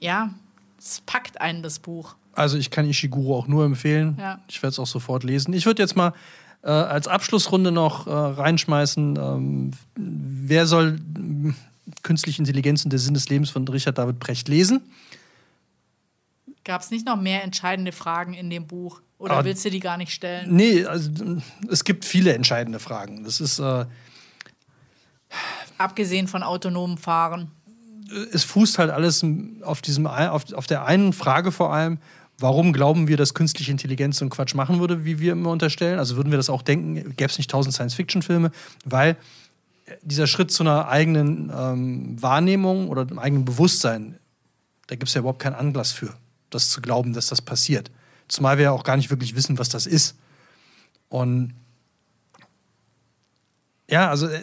[0.00, 0.32] ja,
[0.78, 2.16] es packt einen das Buch.
[2.32, 4.16] Also ich kann Ishiguro auch nur empfehlen.
[4.18, 4.40] Ja.
[4.48, 5.52] Ich werde es auch sofort lesen.
[5.52, 6.14] Ich würde jetzt mal
[6.64, 11.52] äh, als Abschlussrunde noch äh, reinschmeißen, ähm, wer soll äh,
[12.02, 14.82] Künstliche Intelligenz und der Sinn des Lebens von Richard David Brecht lesen?
[16.64, 19.02] Gab es nicht noch mehr entscheidende Fragen in dem Buch?
[19.18, 20.54] Oder Aber, willst du die gar nicht stellen?
[20.54, 21.10] Nee, also,
[21.70, 23.24] es gibt viele entscheidende Fragen.
[23.24, 23.58] Das ist.
[23.58, 23.84] Äh,
[25.76, 27.50] Abgesehen von autonomem Fahren.
[28.32, 29.24] Es fußt halt alles
[29.62, 31.98] auf, diesem, auf, auf der einen Frage vor allem,
[32.38, 35.98] Warum glauben wir, dass künstliche Intelligenz so einen Quatsch machen würde, wie wir immer unterstellen?
[35.98, 38.50] Also würden wir das auch denken, gäbe es nicht tausend Science-Fiction-Filme,
[38.84, 39.16] weil
[40.02, 44.18] dieser Schritt zu einer eigenen ähm, Wahrnehmung oder einem eigenen Bewusstsein,
[44.86, 46.14] da gibt es ja überhaupt keinen Anlass für,
[46.50, 47.90] das zu glauben, dass das passiert.
[48.28, 50.16] Zumal wir ja auch gar nicht wirklich wissen, was das ist.
[51.08, 51.54] Und
[53.88, 54.42] ja, also äh,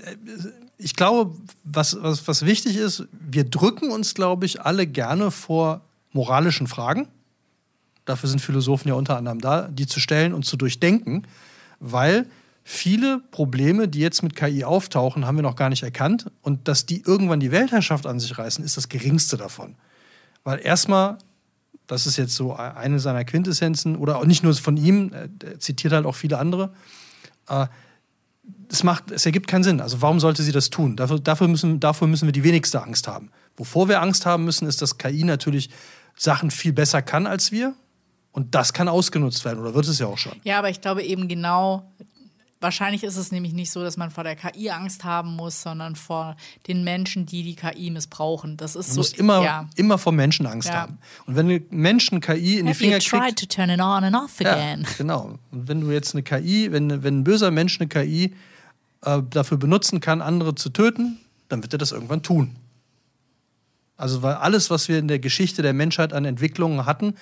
[0.77, 5.81] ich glaube, was, was, was wichtig ist, wir drücken uns, glaube ich, alle gerne vor
[6.13, 7.07] moralischen Fragen
[8.12, 11.26] Dafür sind Philosophen ja unter anderem da, die zu stellen und zu durchdenken,
[11.80, 12.26] weil
[12.66, 16.30] viele Probleme, die jetzt mit KI auftauchen, haben wir noch gar nicht erkannt.
[16.41, 19.76] Und dass die irgendwann die Weltherrschaft an sich reißen, ist das geringste davon.
[20.43, 21.20] Weil erstmal,
[21.88, 25.93] das ist jetzt so eine seiner Quintessenzen, oder auch nicht nur von ihm, er zitiert
[25.93, 26.74] halt auch viele andere,
[27.47, 27.68] äh,
[28.70, 29.80] es, macht, es ergibt keinen Sinn.
[29.80, 30.97] Also warum sollte sie das tun?
[30.97, 33.32] Dafür, dafür, müssen, dafür müssen wir die wenigste Angst haben.
[33.55, 35.70] Wovor wir Angst haben müssen, ist, dass KI natürlich
[36.18, 37.74] Sachen viel besser kann als wir.
[38.32, 40.34] Und das kann ausgenutzt werden, oder wird es ja auch schon.
[40.43, 41.91] Ja, aber ich glaube eben genau,
[42.61, 45.95] wahrscheinlich ist es nämlich nicht so, dass man vor der KI Angst haben muss, sondern
[45.95, 46.36] vor
[46.67, 48.55] den Menschen, die die KI missbrauchen.
[48.55, 48.99] Das ist man so.
[48.99, 49.69] muss immer, ja.
[49.75, 50.75] immer vor Menschen Angst ja.
[50.75, 50.99] haben.
[51.25, 54.03] Und wenn Menschen KI in Have die Finger you tried kriegt, to turn it on
[54.03, 54.84] and off again.
[54.84, 55.39] Ja, genau.
[55.51, 58.34] Und wenn du jetzt eine KI, wenn, wenn ein böser Mensch eine KI
[59.01, 61.19] äh, dafür benutzen kann, andere zu töten,
[61.49, 62.55] dann wird er das irgendwann tun.
[63.97, 67.15] Also weil alles, was wir in der Geschichte der Menschheit an Entwicklungen hatten,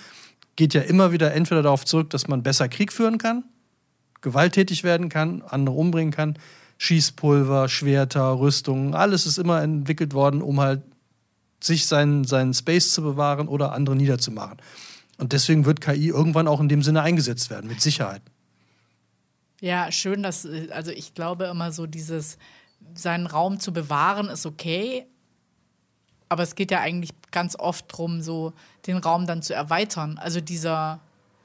[0.60, 3.45] geht ja immer wieder entweder darauf zurück, dass man besser Krieg führen kann,
[4.20, 6.38] gewalttätig werden kann, andere umbringen kann.
[6.78, 10.82] Schießpulver, Schwerter, Rüstungen, alles ist immer entwickelt worden, um halt
[11.62, 14.57] sich seinen, seinen Space zu bewahren oder andere niederzumachen.
[15.18, 18.22] Und deswegen wird KI irgendwann auch in dem Sinne eingesetzt werden, mit Sicherheit.
[19.62, 22.38] Ja, schön, dass, also ich glaube immer so, dieses,
[22.93, 25.05] seinen Raum zu bewahren ist okay,
[26.28, 28.53] aber es geht ja eigentlich ganz oft darum, so
[28.88, 30.17] den Raum dann zu erweitern.
[30.17, 30.99] Also dieser.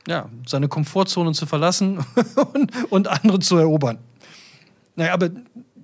[0.07, 2.05] Ja, seine Komfortzone zu verlassen
[2.53, 3.99] und, und andere zu erobern.
[4.97, 5.30] Naja, aber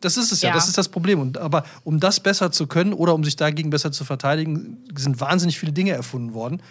[0.00, 1.20] das ist es ja, ja, das ist das Problem.
[1.20, 5.20] Und, aber um das besser zu können oder um sich dagegen besser zu verteidigen, sind
[5.20, 6.62] wahnsinnig viele Dinge erfunden worden.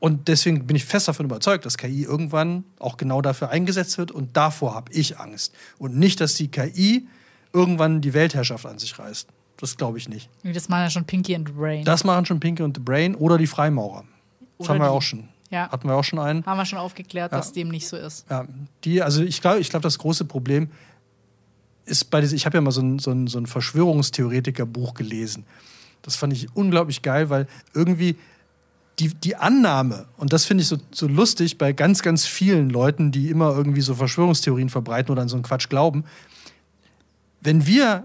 [0.00, 4.10] Und deswegen bin ich fest davon überzeugt, dass KI irgendwann auch genau dafür eingesetzt wird.
[4.10, 5.54] Und davor habe ich Angst.
[5.78, 7.06] Und nicht, dass die KI
[7.52, 9.28] irgendwann die Weltherrschaft an sich reißt.
[9.62, 10.28] Das glaube ich nicht.
[10.42, 11.84] Das machen ja schon Pinky und the Brain.
[11.84, 14.02] Das machen schon Pinky und the Brain oder die Freimaurer.
[14.58, 14.90] Das oder haben wir die.
[14.90, 15.28] auch schon.
[15.50, 15.70] Ja.
[15.70, 16.44] Hatten wir auch schon einen.
[16.44, 17.38] Haben wir schon aufgeklärt, ja.
[17.38, 18.26] dass dem nicht so ist.
[18.28, 18.44] Ja,
[18.82, 20.68] die, also ich glaube, ich glaub, das große Problem
[21.84, 25.44] ist bei diesem, ich habe ja mal so ein, so ein, so ein Verschwörungstheoretiker-Buch gelesen.
[26.02, 28.16] Das fand ich unglaublich geil, weil irgendwie
[28.98, 33.12] die, die Annahme, und das finde ich so, so lustig bei ganz, ganz vielen Leuten,
[33.12, 36.04] die immer irgendwie so Verschwörungstheorien verbreiten oder an so einen Quatsch glauben,
[37.40, 38.02] wenn wir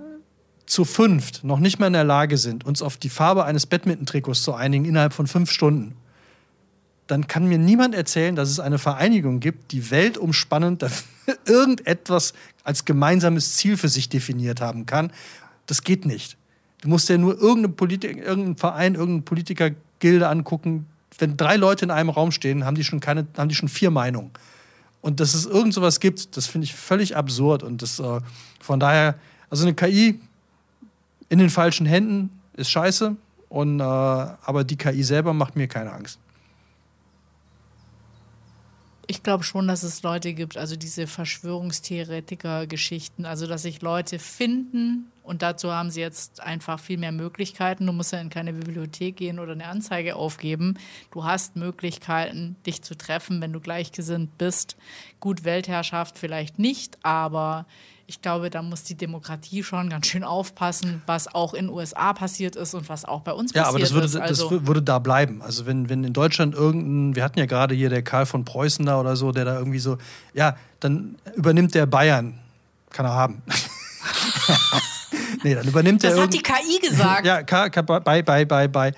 [0.67, 4.43] zu fünft noch nicht mal in der Lage sind, uns auf die Farbe eines Badminton-Trikots
[4.43, 5.95] zu einigen innerhalb von fünf Stunden,
[7.07, 10.85] dann kann mir niemand erzählen, dass es eine Vereinigung gibt, die weltumspannend
[11.45, 15.11] irgendetwas als gemeinsames Ziel für sich definiert haben kann.
[15.65, 16.37] Das geht nicht.
[16.81, 20.85] Du musst dir nur irgendeinen, Politik, irgendeinen Verein, irgendeinen Politikergilde angucken.
[21.17, 23.89] Wenn drei Leute in einem Raum stehen, haben die schon, keine, haben die schon vier
[23.89, 24.31] Meinungen.
[25.01, 27.63] Und dass es irgend sowas gibt, das finde ich völlig absurd.
[27.63, 28.19] Und das, äh,
[28.59, 29.15] von daher,
[29.49, 30.19] also eine KI
[31.29, 33.15] in den falschen Händen ist scheiße.
[33.49, 36.19] Und, äh, aber die KI selber macht mir keine Angst.
[39.09, 45.09] Ich glaube schon, dass es Leute gibt, also diese Verschwörungstheoretiker-Geschichten, also dass sich Leute finden
[45.27, 47.85] und dazu haben sie jetzt einfach viel mehr Möglichkeiten.
[47.85, 50.75] Du musst ja in keine Bibliothek gehen oder eine Anzeige aufgeben.
[51.11, 54.77] Du hast Möglichkeiten, dich zu treffen, wenn du gleichgesinnt bist.
[55.19, 57.65] Gut, Weltherrschaft vielleicht nicht, aber
[58.09, 62.13] ich glaube, da muss die Demokratie schon ganz schön aufpassen, was auch in den USA
[62.13, 63.89] passiert ist und was auch bei uns ja, passiert ist.
[63.89, 65.41] Ja, aber das würde, also das würde da bleiben.
[65.41, 68.85] Also wenn, wenn in Deutschland irgendein, wir hatten ja gerade hier der Karl von Preußen
[68.85, 69.97] da oder so, der da irgendwie so,
[70.33, 72.39] ja, dann übernimmt der Bayern.
[72.91, 73.43] Kann er haben.
[75.43, 76.15] nee, dann übernimmt das er.
[76.15, 77.25] Das hat die KI gesagt.
[77.25, 78.93] ja, K, K, bei, bei, bei, bei.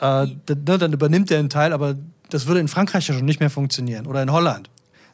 [0.00, 1.94] Äh, dann übernimmt er einen Teil, aber
[2.28, 4.68] das würde in Frankreich ja schon nicht mehr funktionieren oder in Holland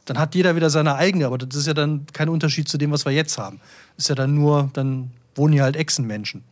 [0.06, 2.90] dann hat jeder wieder seine eigene, aber das ist ja dann kein Unterschied zu dem,
[2.92, 3.60] was wir jetzt haben.
[3.96, 6.42] Das ist ja dann nur, dann wohnen hier halt Echsenmenschen.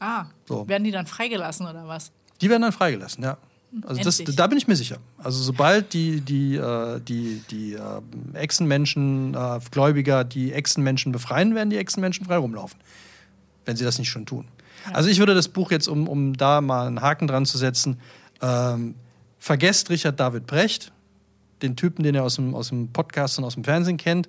[0.00, 0.68] Ah, so.
[0.68, 2.10] werden die dann freigelassen oder was?
[2.40, 3.38] Die werden dann freigelassen, ja.
[3.84, 4.98] Also das, da bin ich mir sicher.
[5.18, 8.00] Also sobald die, die, äh, die, die äh,
[8.34, 12.78] Echsenmenschen, äh, Gläubiger die Echsenmenschen befreien, werden die Echsenmenschen frei rumlaufen.
[13.64, 14.46] Wenn sie das nicht schon tun.
[14.86, 14.92] Ja.
[14.94, 17.98] Also ich würde das Buch jetzt, um, um da mal einen Haken dran zu setzen,
[18.40, 18.94] ähm,
[19.38, 20.92] vergesst Richard David Brecht,
[21.62, 24.28] den Typen, den ihr aus dem, aus dem Podcast und aus dem Fernsehen kennt.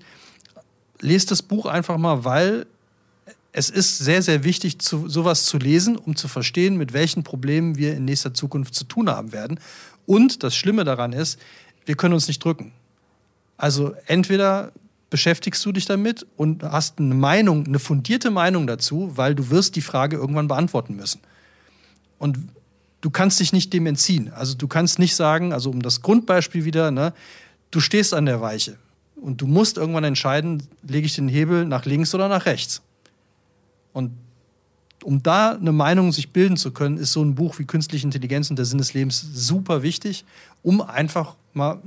[0.99, 2.65] Lest das Buch einfach mal, weil
[3.51, 7.78] es ist sehr, sehr wichtig, zu, sowas zu lesen, um zu verstehen, mit welchen Problemen
[7.78, 9.59] wir in nächster Zukunft zu tun haben werden.
[10.05, 11.39] Und das Schlimme daran ist,
[11.86, 12.71] wir können uns nicht drücken.
[13.57, 14.71] Also entweder
[15.09, 19.75] beschäftigst du dich damit und hast eine Meinung, eine fundierte Meinung dazu, weil du wirst
[19.75, 21.21] die Frage irgendwann beantworten müssen.
[22.19, 22.38] Und
[23.01, 24.31] du kannst dich nicht dem entziehen.
[24.33, 27.13] Also du kannst nicht sagen, also um das Grundbeispiel wieder, ne,
[27.71, 28.77] du stehst an der Weiche
[29.15, 32.81] und du musst irgendwann entscheiden, lege ich den Hebel nach links oder nach rechts.
[33.93, 34.11] Und
[35.03, 38.49] um da eine Meinung sich bilden zu können, ist so ein Buch wie Künstliche Intelligenz
[38.49, 40.25] und der Sinn des Lebens super wichtig,
[40.63, 41.79] um einfach mal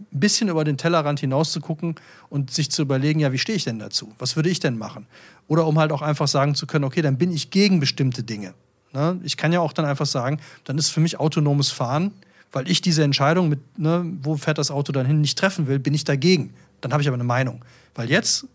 [0.00, 1.94] ein bisschen über den Tellerrand hinaus zu gucken
[2.28, 4.12] und sich zu überlegen, ja, wie stehe ich denn dazu?
[4.18, 5.06] Was würde ich denn machen?
[5.46, 8.54] Oder um halt auch einfach sagen zu können, okay, dann bin ich gegen bestimmte Dinge.
[8.92, 9.20] Ne?
[9.24, 12.12] Ich kann ja auch dann einfach sagen, dann ist für mich autonomes Fahren,
[12.52, 15.78] weil ich diese Entscheidung mit, ne, wo fährt das Auto dann hin, nicht treffen will,
[15.78, 16.52] bin ich dagegen.
[16.80, 17.64] Dann habe ich aber eine Meinung.
[17.94, 18.46] Weil jetzt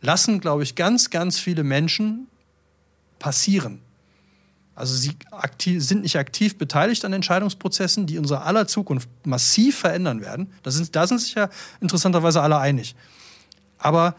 [0.00, 2.26] lassen, glaube ich, ganz, ganz viele Menschen
[3.18, 3.80] passieren.
[4.74, 10.20] Also sie aktiv, sind nicht aktiv beteiligt an Entscheidungsprozessen, die unsere aller Zukunft massiv verändern
[10.20, 10.50] werden.
[10.62, 11.50] Da sind, da sind sich ja
[11.80, 12.94] interessanterweise alle einig.
[13.78, 14.16] Aber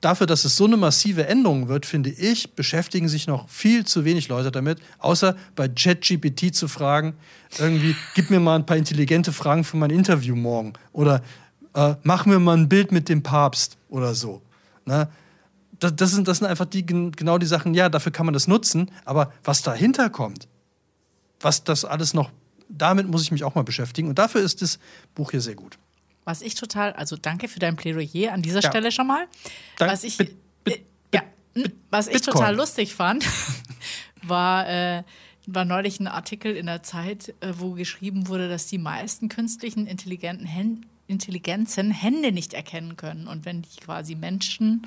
[0.00, 4.04] dafür, dass es so eine massive Änderung wird, finde ich, beschäftigen sich noch viel zu
[4.04, 7.14] wenig Leute damit, außer bei ChatGPT zu fragen,
[7.58, 11.22] irgendwie, gib mir mal ein paar intelligente Fragen für mein Interview morgen oder
[11.74, 14.42] äh, mach mir mal ein Bild mit dem Papst oder so.
[14.86, 15.08] Ne?
[15.78, 18.48] Das, das, sind, das sind einfach die, genau die Sachen, ja, dafür kann man das
[18.48, 20.48] nutzen, aber was dahinter kommt,
[21.40, 22.30] was das alles noch,
[22.68, 24.78] damit muss ich mich auch mal beschäftigen und dafür ist das
[25.14, 25.78] Buch hier sehr gut.
[26.24, 28.70] Was ich total, also danke für dein Plädoyer an dieser ja.
[28.70, 29.26] Stelle schon mal.
[29.78, 30.82] Dank, was ich, bit, bit, äh,
[31.14, 31.22] ja,
[31.90, 33.24] was ich total lustig fand,
[34.22, 35.02] war, äh,
[35.46, 39.86] war neulich ein Artikel in der Zeit, äh, wo geschrieben wurde, dass die meisten künstlichen
[39.86, 43.26] intelligenten Hän Intelligenzen Hände nicht erkennen können.
[43.26, 44.86] Und wenn die quasi Menschen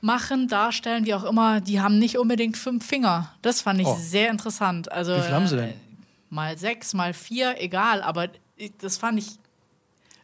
[0.00, 3.34] machen, darstellen, wie auch immer, die haben nicht unbedingt fünf Finger.
[3.42, 3.96] Das fand ich oh.
[3.98, 4.90] sehr interessant.
[4.90, 5.70] Also, wie viel haben sie denn?
[5.70, 5.74] Äh,
[6.30, 8.02] mal sechs, mal vier, egal.
[8.02, 8.28] Aber
[8.78, 9.38] das fand ich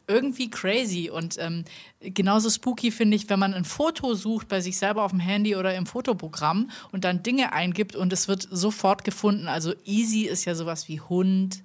[0.08, 1.64] irgendwie crazy und ähm,
[2.00, 5.56] genauso spooky finde ich, wenn man ein Foto sucht bei sich selber auf dem Handy
[5.56, 9.48] oder im Fotoprogramm und dann Dinge eingibt und es wird sofort gefunden.
[9.48, 11.62] Also easy ist ja sowas wie Hund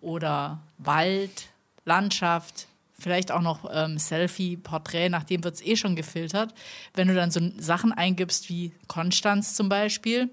[0.00, 1.48] oder Wald,
[1.84, 2.66] Landschaft,
[2.98, 6.52] vielleicht auch noch ähm, Selfie, Porträt, nachdem wird es eh schon gefiltert.
[6.94, 10.30] Wenn du dann so Sachen eingibst wie Konstanz zum Beispiel,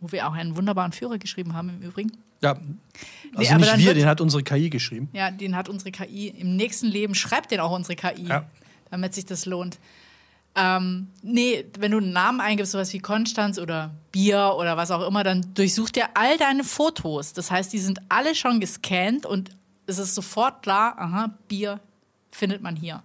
[0.00, 2.12] wo wir auch einen wunderbaren Führer geschrieben haben im Übrigen.
[2.42, 2.56] Ja,
[3.34, 5.08] also nee, nicht wir, den hat unsere KI geschrieben.
[5.12, 6.28] Ja, den hat unsere KI.
[6.28, 8.44] Im nächsten Leben schreibt den auch unsere KI, ja.
[8.90, 9.78] damit sich das lohnt.
[10.54, 15.06] Ähm, nee, wenn du einen Namen eingibst, sowas wie Konstanz oder Bier oder was auch
[15.06, 17.32] immer, dann durchsucht er all deine Fotos.
[17.32, 19.50] Das heißt, die sind alle schon gescannt und
[19.86, 21.80] es ist sofort klar, aha, Bier
[22.30, 23.02] findet man hier.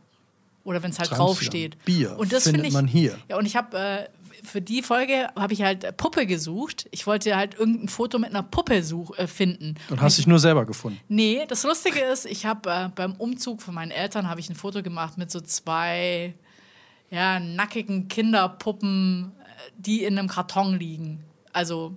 [0.65, 1.83] Oder wenn es halt draufsteht.
[1.85, 3.17] Bier und das findet ich, man hier.
[3.29, 4.09] Ja, und ich habe äh,
[4.47, 6.87] für die Folge habe ich halt Puppe gesucht.
[6.91, 9.75] Ich wollte halt irgendein Foto mit einer Puppe such, äh, finden.
[9.89, 10.99] Und hast dich nur selber gefunden?
[11.07, 14.55] Nee, das Lustige ist, ich habe äh, beim Umzug von meinen Eltern habe ich ein
[14.55, 16.33] Foto gemacht mit so zwei
[17.09, 21.23] ja, nackigen Kinderpuppen, äh, die in einem Karton liegen.
[21.53, 21.95] Also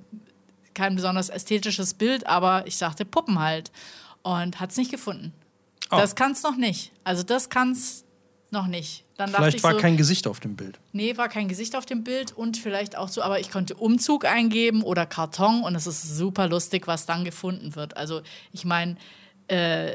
[0.75, 3.71] kein besonders ästhetisches Bild, aber ich sagte Puppen halt.
[4.23, 5.33] Und hat es nicht gefunden.
[5.91, 5.97] Oh.
[5.97, 6.93] Das kann es noch nicht.
[7.05, 8.05] Also das kann es
[8.51, 9.05] noch nicht.
[9.21, 10.79] Dann vielleicht war so, kein Gesicht auf dem Bild.
[10.93, 14.25] Nee, war kein Gesicht auf dem Bild und vielleicht auch so, aber ich konnte Umzug
[14.25, 17.99] eingeben oder Karton und es ist super lustig, was dann gefunden wird.
[17.99, 18.97] Also ich meine,
[19.49, 19.91] äh,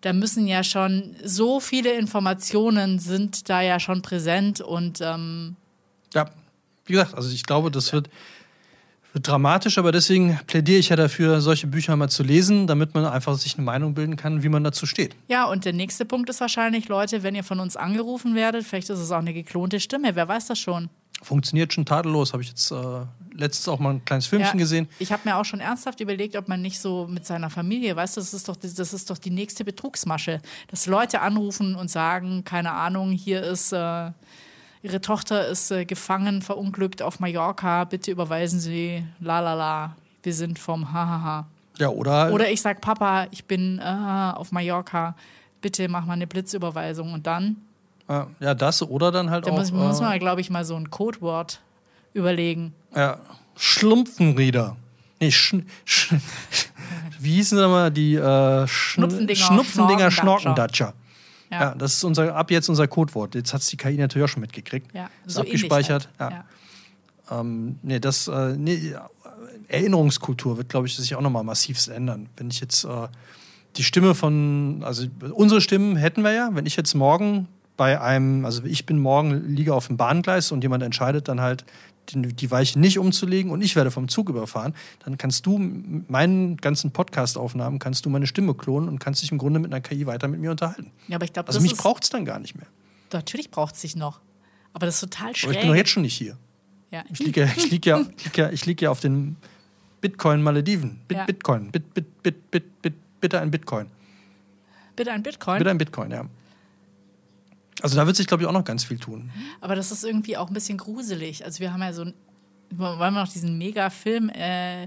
[0.00, 5.54] da müssen ja schon so viele Informationen sind da ja schon präsent und ähm,
[6.12, 6.28] Ja,
[6.86, 8.10] wie gesagt, also ich glaube, das wird, wird
[9.22, 13.34] dramatisch, aber deswegen plädiere ich ja dafür, solche Bücher mal zu lesen, damit man einfach
[13.36, 15.14] sich eine Meinung bilden kann, wie man dazu steht.
[15.28, 18.90] ja, und der nächste Punkt ist wahrscheinlich, Leute, wenn ihr von uns angerufen werdet, vielleicht
[18.90, 20.88] ist es auch eine geklonte Stimme, wer weiß das schon.
[21.22, 22.74] Funktioniert schon tadellos, habe ich jetzt äh,
[23.32, 24.88] letztens auch mal ein kleines Filmchen gesehen.
[24.98, 28.16] Ich habe mir auch schon ernsthaft überlegt, ob man nicht so mit seiner Familie, weißt
[28.16, 32.44] du, das ist doch, das ist doch die nächste Betrugsmasche, dass Leute anrufen und sagen,
[32.44, 34.10] keine Ahnung, hier ist äh,
[34.84, 40.34] ihre Tochter ist äh, gefangen, verunglückt auf Mallorca, bitte überweisen Sie, la la la, wir
[40.34, 41.46] sind vom Hahaha.
[41.78, 45.16] Ja, oder, Oder ich sag, Papa, ich bin äh, auf Mallorca,
[45.60, 47.56] bitte mach mal eine Blitzüberweisung und dann,
[48.08, 50.64] äh, ja, das oder dann halt da auch muss, muss äh, man, glaube ich, mal
[50.66, 51.60] so ein Codewort
[52.12, 52.74] überlegen.
[52.94, 53.18] ja,
[53.56, 54.76] Schlumpfenrieder.
[55.20, 55.56] Nee, sch,
[55.86, 56.14] sch,
[57.18, 60.92] wie hießen sie mal die äh, Schn Schnupfendinger, Schnupfendinger Schnorkendatscher.
[60.92, 60.94] Schnorkendatscher.
[61.54, 61.60] Ja.
[61.60, 61.74] Ja.
[61.74, 63.34] das ist unser, ab jetzt unser Codewort.
[63.34, 64.94] Jetzt hat es die KI natürlich auch schon mitgekriegt.
[64.94, 66.08] Ja, Ist so abgespeichert.
[66.18, 66.32] halt.
[66.32, 66.44] Ja.
[67.30, 67.40] Ja.
[67.40, 68.94] Ähm, nee, das, äh, nee,
[69.68, 72.28] Erinnerungskultur wird, glaube ich, sich auch nochmal massivst ändern.
[72.36, 73.08] Wenn ich jetzt äh,
[73.76, 78.44] die Stimme von, also unsere Stimmen hätten wir ja, wenn ich jetzt morgen bei einem,
[78.44, 81.64] also ich bin morgen, liege auf dem Bahngleis und jemand entscheidet dann halt,
[82.12, 84.74] die, Weiche nicht umzulegen und ich werde vom Zug überfahren,
[85.04, 89.38] dann kannst du meinen ganzen Podcast-Aufnahmen, kannst du meine Stimme klonen und kannst dich im
[89.38, 90.90] Grunde mit einer KI weiter mit mir unterhalten.
[91.08, 92.66] Ja, aber ich glaube, Also mich braucht es dann gar nicht mehr.
[93.12, 94.20] natürlich braucht es sich noch.
[94.72, 95.44] Aber das ist total schräg.
[95.44, 96.36] Aber ich bin doch jetzt schon nicht hier.
[96.90, 97.04] ja.
[97.12, 99.36] Ich liege ja, ich lieg ja, ich lieg ja, ich lieg ja auf den
[100.00, 101.00] Bitcoin-Malediven.
[101.08, 101.24] Bit, Ja.
[101.24, 101.70] Bitcoin.
[101.70, 103.86] Bit, bit, bit, bit, bit, bitte ein Bitcoin.
[104.96, 105.58] Bitte ein Bitcoin.
[105.58, 106.26] Bitte ein Bitcoin, ja.
[107.82, 109.30] Also da wird sich, glaube ich, auch noch ganz viel tun.
[109.60, 111.44] Aber das ist irgendwie auch ein bisschen gruselig.
[111.44, 112.14] Also wir haben ja so ein,
[112.70, 114.86] wollen wir noch diesen Mega-Film, äh,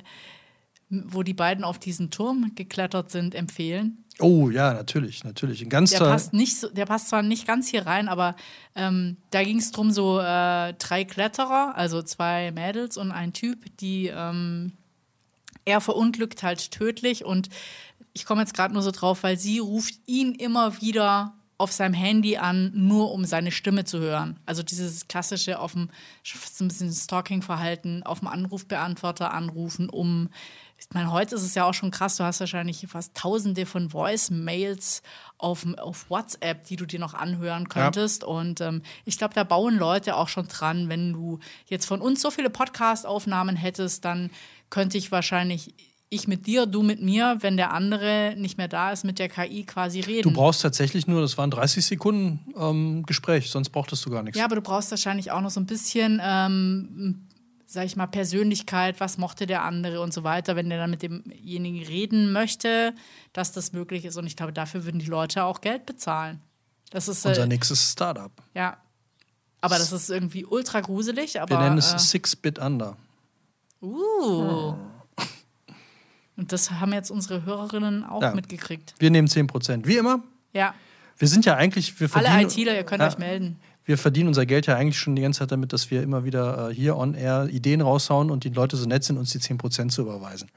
[0.89, 4.05] wo die beiden auf diesen Turm geklettert sind, empfehlen.
[4.19, 5.61] Oh ja, natürlich, natürlich.
[5.61, 8.35] Ein ganz Der passt, nicht so, der passt zwar nicht ganz hier rein, aber
[8.75, 13.65] ähm, da ging es drum so äh, drei Kletterer, also zwei Mädels und ein Typ,
[13.77, 14.73] die ähm,
[15.65, 17.49] er verunglückt halt tödlich und
[18.13, 21.93] ich komme jetzt gerade nur so drauf, weil sie ruft ihn immer wieder auf seinem
[21.93, 24.39] Handy an, nur um seine Stimme zu hören.
[24.45, 25.89] Also dieses klassische auf dem
[26.23, 30.29] fast ein bisschen Stalking-Verhalten, auf dem Anrufbeantworter anrufen, um
[30.79, 33.89] ich meine, heute ist es ja auch schon krass, du hast wahrscheinlich fast tausende von
[33.89, 35.01] Voice-Mails
[35.39, 38.23] auf, auf WhatsApp, die du dir noch anhören könntest.
[38.23, 40.87] Und ähm, ich glaube, da bauen Leute auch schon dran.
[40.87, 44.29] Wenn du jetzt von uns so viele Podcast-Aufnahmen hättest, dann
[44.69, 45.73] könnte ich wahrscheinlich,
[46.09, 49.27] ich mit dir, du mit mir, wenn der andere nicht mehr da ist, mit der
[49.29, 50.33] KI quasi Du reden.
[50.33, 54.37] brauchst tatsächlich nur, das waren 30 Sekunden ähm, Gespräch, sonst brauchtest du gar nichts.
[54.39, 57.27] Ja, aber du brauchst wahrscheinlich auch noch so ein bisschen, ähm,
[57.65, 61.01] sag ich mal, Persönlichkeit, was mochte der andere und so weiter, wenn der dann mit
[61.01, 62.93] demjenigen reden möchte,
[63.33, 64.15] dass das möglich ist.
[64.15, 66.39] Und ich glaube, dafür würden die Leute auch Geld bezahlen.
[66.89, 68.31] Das ist, Unser äh, nächstes Startup.
[68.53, 68.77] ja.
[69.59, 71.49] Aber das ist irgendwie ultra gruselig, aber.
[71.57, 72.95] Wir nennen es äh, Six Bit Under.
[73.81, 74.75] uh.
[76.37, 78.33] Und das haben jetzt unsere Hörerinnen auch Ja.
[78.33, 78.93] mitgekriegt.
[78.99, 79.87] Wir nehmen 10 Prozent.
[79.87, 80.21] Wie immer.
[80.53, 80.73] Ja.
[81.17, 83.07] Wir sind ja eigentlich, wir Alle verdienen, ITler, ihr könnt Ja.
[83.07, 83.59] euch melden.
[83.85, 86.69] wir verdienen unser Geld ja eigentlich schon die ganze Zeit damit, dass wir immer wieder
[86.69, 89.57] äh, hier on air Ideen raushauen und die Leute so nett sind, uns die 10
[89.57, 90.49] Prozent zu überweisen.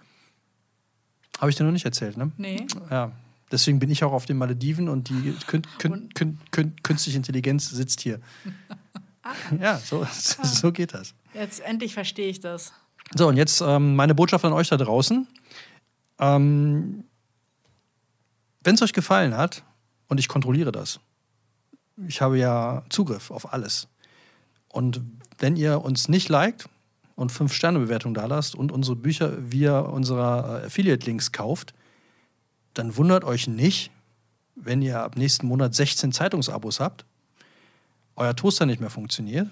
[1.39, 2.31] Habe ich dir noch nicht erzählt, ne?
[2.37, 2.67] Nee.
[2.91, 3.13] Ja.
[3.51, 7.71] Deswegen bin ich auch auf den Malediven und die kün kün kün kün künstliche Intelligenz
[7.71, 8.21] sitzt hier.
[9.61, 10.07] ja, so,
[10.43, 11.15] so geht das.
[11.35, 12.73] Jetzt endlich verstehe ich das.
[13.15, 15.27] So, und jetzt ähm, meine Botschaft an euch da draußen.
[16.21, 17.05] Ähm,
[18.63, 19.65] Wenn es euch gefallen hat,
[20.09, 21.01] und ich kontrolliere das,
[22.07, 23.89] ich habe ja Zugriff auf alles.
[24.69, 25.03] Und
[25.39, 26.69] wenn ihr uns nicht liked
[27.17, 31.75] und 5-Sterne-Bewertung da lasst und unsere Bücher via unserer äh, Affiliate-Links kauft,
[32.75, 33.91] dann wundert euch nicht,
[34.55, 37.05] wenn ihr ab nächsten Monat 16 Zeitungsabos habt,
[38.17, 39.49] euer Toaster nicht mehr funktioniert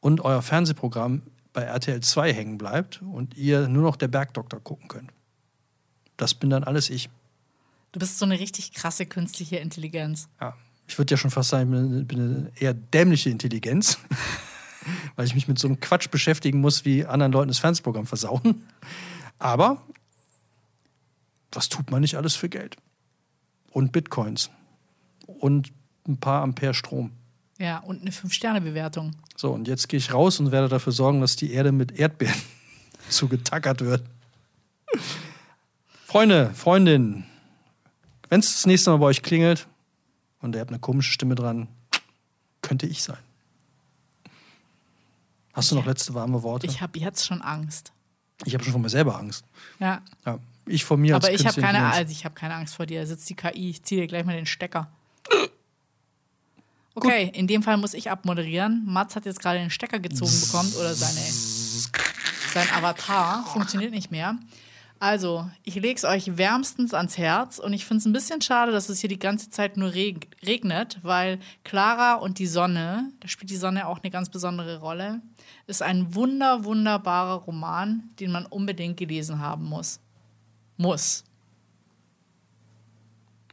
[0.00, 1.22] und euer Fernsehprogramm
[1.52, 5.10] bei RTL 2 hängen bleibt und ihr nur noch der Bergdoktor gucken könnt.
[6.16, 7.08] Das bin dann alles ich.
[7.92, 10.28] Du bist so eine richtig krasse künstliche Intelligenz.
[10.40, 10.56] Ja.
[10.86, 13.98] Ich würde ja schon fast sagen, ich bin eine eher dämliche Intelligenz,
[15.16, 18.66] weil ich mich mit so einem Quatsch beschäftigen muss, wie anderen Leuten das Fernsehprogramm versauen.
[19.38, 19.82] Aber
[21.52, 22.76] was tut man nicht alles für Geld?
[23.70, 24.50] Und Bitcoins.
[25.26, 25.72] Und
[26.06, 27.12] ein paar Ampere Strom.
[27.58, 29.12] Ja, und eine Fünf-Sterne-Bewertung.
[29.36, 32.40] So, und jetzt gehe ich raus und werde dafür sorgen, dass die Erde mit Erdbeeren
[33.08, 34.02] zugetackert wird.
[36.12, 37.24] Freunde, Freundinnen,
[38.28, 39.66] wenn es das nächste Mal bei euch klingelt
[40.42, 41.68] und ihr habt eine komische Stimme dran,
[42.60, 43.16] könnte ich sein.
[45.54, 46.66] Hast du noch letzte warme Worte?
[46.66, 47.92] Ich habe jetzt schon Angst.
[48.44, 49.46] Ich habe schon von mir selber Angst.
[49.78, 50.02] Ja.
[50.26, 51.96] Ja, ich von mir als Aber ich habe keine, Intelligenz.
[51.96, 53.00] also ich habe keine Angst vor dir.
[53.00, 53.70] Da sitzt die KI.
[53.70, 54.88] Ich ziehe dir gleich mal den Stecker.
[56.94, 58.84] Okay, in dem Fall muss ich abmoderieren.
[58.84, 61.24] Mats hat jetzt gerade den Stecker gezogen bekommen oder seine,
[62.52, 63.46] sein Avatar.
[63.46, 64.36] Funktioniert nicht mehr.
[65.02, 68.70] Also, ich lege es euch wärmstens ans Herz und ich finde es ein bisschen schade,
[68.70, 73.26] dass es hier die ganze Zeit nur reg regnet, weil Clara und die Sonne, da
[73.26, 75.20] spielt die Sonne auch eine ganz besondere Rolle,
[75.66, 79.98] ist ein wunder, wunderbarer Roman, den man unbedingt gelesen haben muss.
[80.76, 81.24] Muss.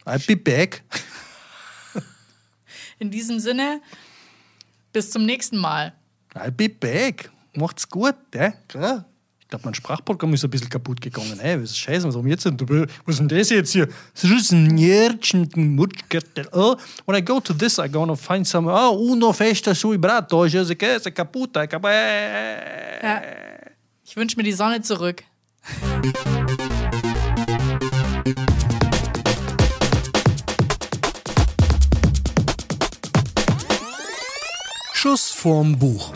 [0.05, 0.83] I'll be back.
[2.99, 3.81] In diesem Sinne,
[4.93, 5.93] bis zum nächsten Mal.
[6.35, 7.31] I'll be back.
[7.55, 8.53] Macht's gut, ne?
[8.67, 9.08] Klar.
[9.49, 11.39] Ich glaube, mein Sprachprogramm ist ein bisschen kaputt gegangen.
[11.39, 12.55] Ey, was ist scheiße, was haben wir jetzt denn?
[12.59, 13.87] Was ist denn das jetzt hier?
[14.13, 14.53] Ist.
[16.51, 16.75] Oh,
[17.07, 18.71] when I go to this, I'm gonna find some.
[18.71, 21.55] Oh, uno festa sui brato, sais que, c'est kaputt.
[21.55, 23.21] Ja.
[24.05, 25.23] Ich wünsche mir die Sonne zurück.
[34.93, 36.13] Schuss vorm Buch.